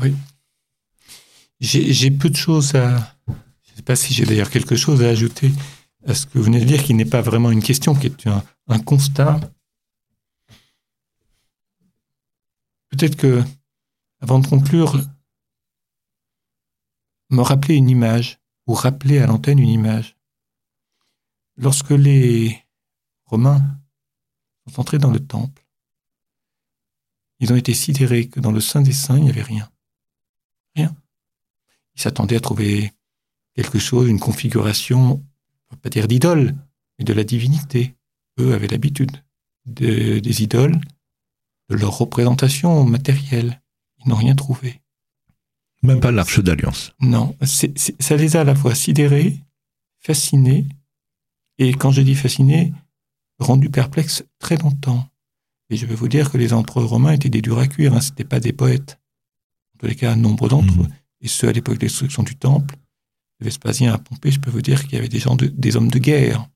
Oui. 0.00 0.14
J'ai 1.60 2.10
peu 2.12 2.30
de 2.30 2.36
choses 2.36 2.76
à... 2.76 3.16
Je 3.26 3.72
ne 3.72 3.76
sais 3.76 3.82
pas 3.82 3.96
si 3.96 4.14
j'ai 4.14 4.24
d'ailleurs 4.26 4.50
quelque 4.50 4.76
chose 4.76 5.02
à 5.02 5.08
ajouter 5.08 5.50
à 6.06 6.14
ce 6.14 6.26
que 6.26 6.38
vous 6.38 6.44
venez 6.44 6.60
de 6.60 6.66
dire, 6.66 6.84
qui 6.84 6.94
n'est 6.94 7.04
pas 7.04 7.22
vraiment 7.22 7.50
une 7.50 7.62
question, 7.62 7.94
qui 7.94 8.08
est 8.08 8.28
un 8.68 8.78
constat 8.78 9.40
Peut-être 12.96 13.16
que, 13.16 13.42
avant 14.20 14.38
de 14.38 14.46
conclure, 14.46 15.00
me 17.30 17.42
rappeler 17.42 17.74
une 17.74 17.90
image, 17.90 18.38
ou 18.68 18.74
rappeler 18.74 19.18
à 19.18 19.26
l'antenne 19.26 19.58
une 19.58 19.68
image. 19.68 20.16
Lorsque 21.56 21.90
les 21.90 22.64
Romains 23.24 23.80
sont 24.68 24.80
entrés 24.80 24.98
dans 24.98 25.10
le 25.10 25.18
temple, 25.18 25.66
ils 27.40 27.52
ont 27.52 27.56
été 27.56 27.74
sidérés 27.74 28.28
que 28.28 28.38
dans 28.38 28.52
le 28.52 28.60
Saint 28.60 28.82
des 28.82 28.92
Saints, 28.92 29.18
il 29.18 29.24
n'y 29.24 29.30
avait 29.30 29.42
rien. 29.42 29.68
Rien. 30.76 30.94
Ils 31.96 32.02
s'attendaient 32.02 32.36
à 32.36 32.40
trouver 32.40 32.92
quelque 33.54 33.80
chose, 33.80 34.08
une 34.08 34.20
configuration, 34.20 35.20
on 35.72 35.76
pas 35.76 35.90
dire 35.90 36.06
d'idole, 36.06 36.54
mais 37.00 37.04
de 37.04 37.12
la 37.12 37.24
divinité. 37.24 37.96
Eux 38.38 38.54
avaient 38.54 38.68
l'habitude 38.68 39.20
des 39.66 40.42
idoles 40.44 40.78
de 41.70 41.76
leur 41.76 41.98
représentation 41.98 42.84
matérielle. 42.84 43.60
Ils 43.98 44.08
n'ont 44.08 44.16
rien 44.16 44.34
trouvé. 44.34 44.80
Même 45.82 46.00
pas 46.00 46.12
l'arche 46.12 46.40
d'alliance. 46.40 46.92
Non, 47.00 47.36
ça 47.42 48.16
les 48.16 48.36
a 48.36 48.40
à 48.40 48.44
la 48.44 48.54
fois 48.54 48.74
sidérés, 48.74 49.38
fascinés, 50.00 50.66
et 51.58 51.72
quand 51.74 51.90
je 51.90 52.02
dis 52.02 52.14
fascinés, 52.14 52.72
rendus 53.38 53.70
perplexes 53.70 54.24
très 54.38 54.56
longtemps. 54.56 55.06
Et 55.70 55.76
je 55.76 55.86
vais 55.86 55.94
vous 55.94 56.08
dire 56.08 56.30
que 56.30 56.38
les 56.38 56.52
empereurs 56.52 56.88
romains 56.88 57.12
étaient 57.12 57.28
des 57.28 57.42
durs 57.42 57.58
à 57.58 57.66
cuire, 57.66 57.94
hein, 57.94 58.00
ce 58.00 58.10
n'étaient 58.10 58.24
pas 58.24 58.40
des 58.40 58.52
poètes. 58.52 58.98
En 59.74 59.78
tous 59.78 59.86
les 59.86 59.94
cas, 59.94 60.14
nombre 60.16 60.48
d'entre 60.48 60.72
eux, 60.72 60.86
mmh. 60.86 60.94
et 61.22 61.28
ceux 61.28 61.48
à 61.48 61.52
l'époque 61.52 61.74
de 61.74 61.80
destruction 61.80 62.22
du 62.22 62.36
temple, 62.36 62.76
Vespasien 63.40 63.92
à 63.92 63.98
Pompée, 63.98 64.30
je 64.30 64.40
peux 64.40 64.50
vous 64.50 64.62
dire 64.62 64.82
qu'il 64.84 64.94
y 64.94 64.96
avait 64.96 65.08
des 65.08 65.18
gens, 65.18 65.36
des 65.36 65.76
hommes 65.76 65.90
de 65.90 65.98
guerre. 65.98 66.48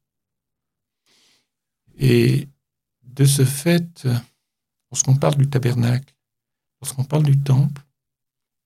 Et 1.99 2.49
de 3.03 3.25
ce 3.25 3.45
fait, 3.45 4.07
Lorsqu'on 4.91 5.17
parle 5.17 5.37
du 5.37 5.49
tabernacle, 5.49 6.15
lorsqu'on 6.81 7.05
parle 7.05 7.25
du 7.25 7.39
temple, 7.39 7.83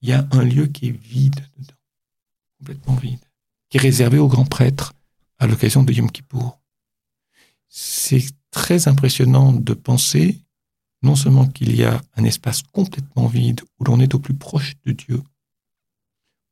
il 0.00 0.08
y 0.08 0.12
a 0.12 0.26
un 0.32 0.42
lieu 0.42 0.66
qui 0.66 0.88
est 0.88 0.96
vide 0.96 1.40
dedans, 1.58 1.74
complètement 2.58 2.94
vide, 2.94 3.24
qui 3.68 3.78
est 3.78 3.80
réservé 3.80 4.18
aux 4.18 4.28
grands 4.28 4.44
prêtres 4.44 4.94
à 5.38 5.46
l'occasion 5.46 5.82
de 5.82 5.92
Yom 5.92 6.11
Kippour. 6.11 6.61
C'est 7.68 8.24
très 8.50 8.88
impressionnant 8.88 9.52
de 9.52 9.74
penser 9.74 10.40
non 11.02 11.16
seulement 11.16 11.46
qu'il 11.46 11.74
y 11.74 11.85
a 11.85 12.00
un 12.16 12.24
espace 12.24 12.62
complètement 12.62 13.26
vide 13.26 13.61
où 13.78 13.85
l'on 13.85 13.98
est 13.98 14.14
au 14.14 14.18
plus 14.18 14.35
proche 14.35 14.74
de 14.85 14.92
Dieu, 14.92 15.22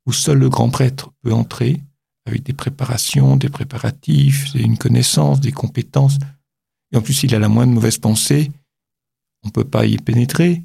où 0.05 0.11
seul 0.11 0.39
le 0.39 0.49
grand 0.49 0.69
prêtre 0.69 1.11
peut 1.21 1.33
entrer 1.33 1.81
avec 2.25 2.43
des 2.43 2.53
préparations, 2.53 3.37
des 3.37 3.49
préparatifs, 3.49 4.53
une 4.55 4.77
connaissance, 4.77 5.39
des 5.39 5.51
compétences, 5.51 6.17
et 6.91 6.97
en 6.97 7.01
plus 7.01 7.23
il 7.23 7.33
a 7.33 7.39
la 7.39 7.49
moindre 7.49 7.73
mauvaise 7.73 7.97
pensée, 7.97 8.51
on 9.43 9.47
ne 9.47 9.51
peut 9.51 9.63
pas 9.63 9.85
y 9.85 9.97
pénétrer, 9.97 10.63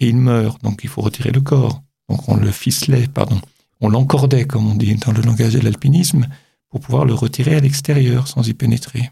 et 0.00 0.08
il 0.08 0.16
meurt, 0.16 0.62
donc 0.62 0.80
il 0.84 0.88
faut 0.88 1.02
retirer 1.02 1.30
le 1.30 1.40
corps. 1.40 1.82
Donc 2.08 2.28
on 2.28 2.36
le 2.36 2.50
ficelait, 2.50 3.06
pardon, 3.06 3.40
on 3.80 3.88
l'encordait, 3.88 4.46
comme 4.46 4.66
on 4.66 4.74
dit 4.74 4.94
dans 4.96 5.12
le 5.12 5.22
langage 5.22 5.54
de 5.54 5.60
l'alpinisme, 5.60 6.26
pour 6.70 6.80
pouvoir 6.80 7.04
le 7.04 7.14
retirer 7.14 7.54
à 7.54 7.60
l'extérieur 7.60 8.28
sans 8.28 8.46
y 8.46 8.54
pénétrer. 8.54 9.10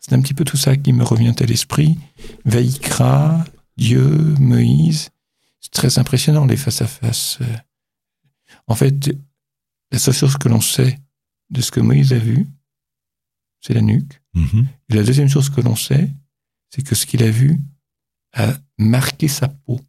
C'est 0.00 0.14
un 0.14 0.20
petit 0.20 0.34
peu 0.34 0.44
tout 0.44 0.56
ça 0.56 0.76
qui 0.76 0.92
me 0.92 1.02
revient 1.02 1.34
à 1.38 1.44
l'esprit. 1.46 1.98
Vaïkra, 2.44 3.44
Dieu, 3.76 4.06
Moïse, 4.38 5.10
c'est 5.60 5.72
très 5.72 5.98
impressionnant 5.98 6.46
les 6.46 6.56
face-à-face. 6.56 7.40
En 8.68 8.74
fait, 8.74 9.16
la 9.90 9.98
seule 9.98 10.14
chose 10.14 10.36
que 10.36 10.48
l'on 10.48 10.60
sait 10.60 10.98
de 11.50 11.60
ce 11.60 11.70
que 11.70 11.80
Moïse 11.80 12.12
a 12.12 12.18
vu, 12.18 12.46
c'est 13.60 13.74
la 13.74 13.80
nuque. 13.80 14.20
Mm-hmm. 14.34 14.64
Et 14.90 14.94
la 14.94 15.02
deuxième 15.02 15.28
chose 15.28 15.50
que 15.50 15.60
l'on 15.60 15.76
sait, 15.76 16.10
c'est 16.70 16.82
que 16.82 16.94
ce 16.94 17.06
qu'il 17.06 17.22
a 17.22 17.30
vu, 17.30 17.60
a 18.36 18.54
marqué 18.78 19.28
sa 19.28 19.48
peau. 19.48 19.80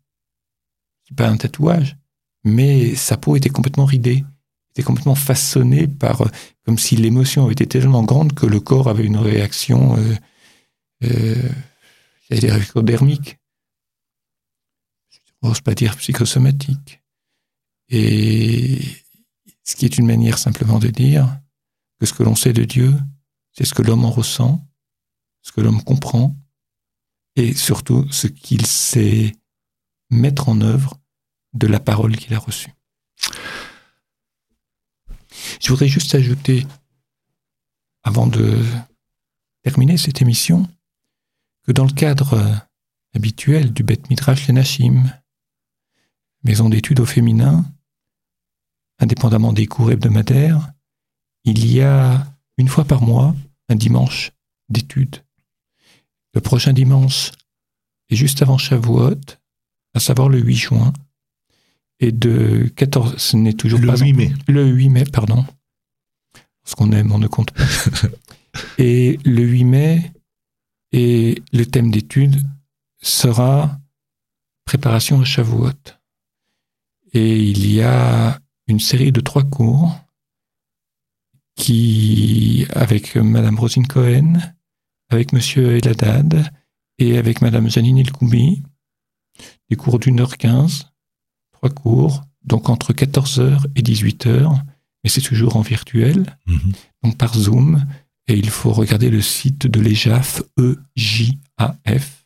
C'est 1.04 1.16
pas 1.16 1.28
un 1.28 1.38
tatouage, 1.38 1.98
mais 2.44 2.96
sa 2.96 3.18
peau 3.18 3.36
était 3.36 3.50
complètement 3.50 3.86
ridée, 3.86 4.24
était 4.72 4.84
complètement 4.84 5.16
façonnée 5.16 5.88
par, 5.88 6.24
comme 6.66 6.78
si 6.78 6.96
l'émotion 6.96 7.44
avait 7.44 7.54
été 7.54 7.68
tellement 7.68 8.04
grande 8.04 8.34
que 8.34 8.46
le 8.46 8.60
corps 8.60 8.88
avait 8.88 9.06
une 9.06 9.18
réaction, 9.18 9.98
euh, 9.98 10.16
euh, 11.04 11.50
des 12.30 12.52
réactions 12.52 12.82
dermiques. 12.82 13.38
Je 15.44 15.62
pas 15.62 15.76
dire 15.76 15.96
psychosomatique. 15.96 17.02
Et 17.90 18.80
ce 19.64 19.76
qui 19.76 19.86
est 19.86 19.98
une 19.98 20.08
manière 20.08 20.38
simplement 20.38 20.80
de 20.80 20.90
dire 20.90 21.40
que 22.00 22.06
ce 22.06 22.14
que 22.14 22.24
l'on 22.24 22.36
sait 22.36 22.54
de 22.54 22.66
Dieu, 22.66 22.94
c'est 23.54 23.66
ce 23.66 23.74
que 23.74 23.82
l'homme 23.82 24.04
en 24.04 24.12
ressent, 24.12 24.68
ce 25.42 25.52
que 25.52 25.62
l'homme 25.62 25.84
comprend, 25.84 26.36
et 27.38 27.54
surtout 27.54 28.06
ce 28.12 28.28
qu'il 28.28 28.66
sait 28.66 29.32
mettre 30.10 30.50
en 30.50 30.60
œuvre 30.60 31.00
de 31.54 31.68
la 31.68 31.80
parole 31.80 32.18
qu'il 32.18 32.34
a 32.34 32.40
reçue. 32.40 32.74
Je 35.62 35.70
voudrais 35.70 35.88
juste 35.88 36.16
ajouter, 36.16 36.66
avant 38.04 38.26
de 38.26 38.64
terminer 39.64 39.98
cette 39.98 40.22
émission, 40.22 40.68
que 41.64 41.72
dans 41.72 41.86
le 41.86 41.94
cadre 41.94 42.68
habituel 43.14 43.72
du 43.72 43.84
Beth 43.84 44.10
Midrash 44.10 44.48
Lenachim, 44.48 45.04
maison 46.44 46.70
d'études 46.70 47.02
au 47.02 47.06
féminin, 47.06 47.66
indépendamment 49.00 49.54
des 49.54 49.68
cours 49.68 49.92
hebdomadaires, 49.92 50.72
il 51.44 51.72
y 51.72 51.82
a 51.82 52.26
une 52.58 52.68
fois 52.68 52.86
par 52.86 53.02
mois 53.02 53.36
un 53.70 53.76
dimanche 53.76 54.32
d'études. 54.70 55.24
Le 56.38 56.42
prochain 56.42 56.72
dimanche 56.72 57.32
est 58.12 58.16
juste 58.16 58.44
avant 58.44 58.60
Shavuot, 58.60 59.16
à 59.96 60.00
savoir 60.00 60.30
le 60.30 60.38
8 60.38 60.56
juin, 60.56 60.94
et 62.00 62.12
de 62.12 62.72
14, 62.76 63.18
ce 63.18 63.38
n'est 63.38 63.54
toujours 63.54 63.80
le 63.80 63.88
pas... 63.88 63.98
8 63.98 64.14
mai. 64.14 64.34
Le 64.48 64.68
8 64.68 64.90
mai, 64.90 65.04
pardon. 65.06 65.44
Ce 66.64 66.76
qu'on 66.76 66.92
aime, 66.92 67.12
on 67.12 67.18
ne 67.18 67.26
compte 67.26 67.50
pas. 67.50 67.64
et 68.78 69.18
le 69.26 69.42
8 69.42 69.64
mai, 69.64 70.12
et 70.92 71.42
le 71.54 71.66
thème 71.66 71.90
d'étude 71.90 72.40
sera 73.02 73.76
préparation 74.64 75.20
à 75.20 75.26
Shavuot. 75.26 75.72
Et 77.14 77.40
il 77.40 77.74
y 77.74 77.82
a 77.82 78.40
une 78.68 78.80
série 78.80 79.12
de 79.12 79.22
trois 79.22 79.44
cours 79.44 79.92
qui, 81.56 82.68
avec 82.76 83.16
Madame 83.16 83.58
Rosine 83.58 83.88
Cohen, 83.88 84.34
avec 85.10 85.34
Monsieur 85.34 85.76
Eladad 85.78 86.52
et 87.00 87.18
avec 87.18 87.42
Madame 87.42 87.70
Janine 87.70 87.98
Elkoumi, 88.00 88.64
des 89.70 89.76
cours 89.76 90.00
d'une 90.00 90.20
heure 90.20 90.38
quinze, 90.38 90.90
trois 91.52 91.70
cours, 91.70 92.24
donc 92.44 92.70
entre 92.70 92.94
14h 92.94 93.66
et 93.76 93.82
18h, 93.82 94.64
mais 95.04 95.10
c'est 95.10 95.22
toujours 95.22 95.56
en 95.58 95.62
virtuel, 95.62 96.38
Mhm. 96.48 96.72
donc 97.04 97.18
par 97.18 97.34
Zoom, 97.36 97.86
et 98.28 98.36
il 98.38 98.50
faut 98.50 98.74
regarder 98.74 99.10
le 99.10 99.22
site 99.22 99.68
de 99.68 99.80
l'EJAF, 99.80 100.42
E-J-A-F, 100.60 102.24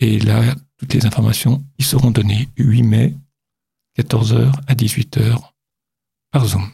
et 0.00 0.18
là, 0.18 0.54
toutes 0.76 0.92
les 0.94 1.06
informations 1.06 1.64
y 1.78 1.82
seront 1.84 2.10
données 2.10 2.48
8 2.58 2.82
mai, 2.82 3.16
14h 3.98 4.52
à 4.66 4.74
18h, 4.74 5.52
par 6.32 6.46
Zoom. 6.46 6.68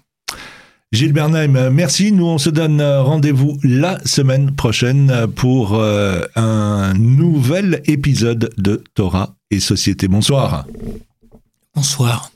Gilles 0.93 1.13
Bernheim, 1.13 1.71
merci. 1.71 2.11
Nous, 2.11 2.27
on 2.27 2.39
se 2.39 2.51
donne 2.51 2.81
euh, 2.81 3.01
rendez-vous 3.03 3.59
la 3.63 4.05
semaine 4.05 4.57
prochaine 4.57 5.29
pour 5.37 5.75
euh, 5.75 6.23
un 6.35 6.95
nouvel 6.95 7.81
épisode 7.85 8.51
de 8.59 8.83
Torah 8.95 9.37
et 9.53 9.61
Société. 9.61 10.09
Bonsoir. 10.09 10.67
Bonsoir. 11.77 12.33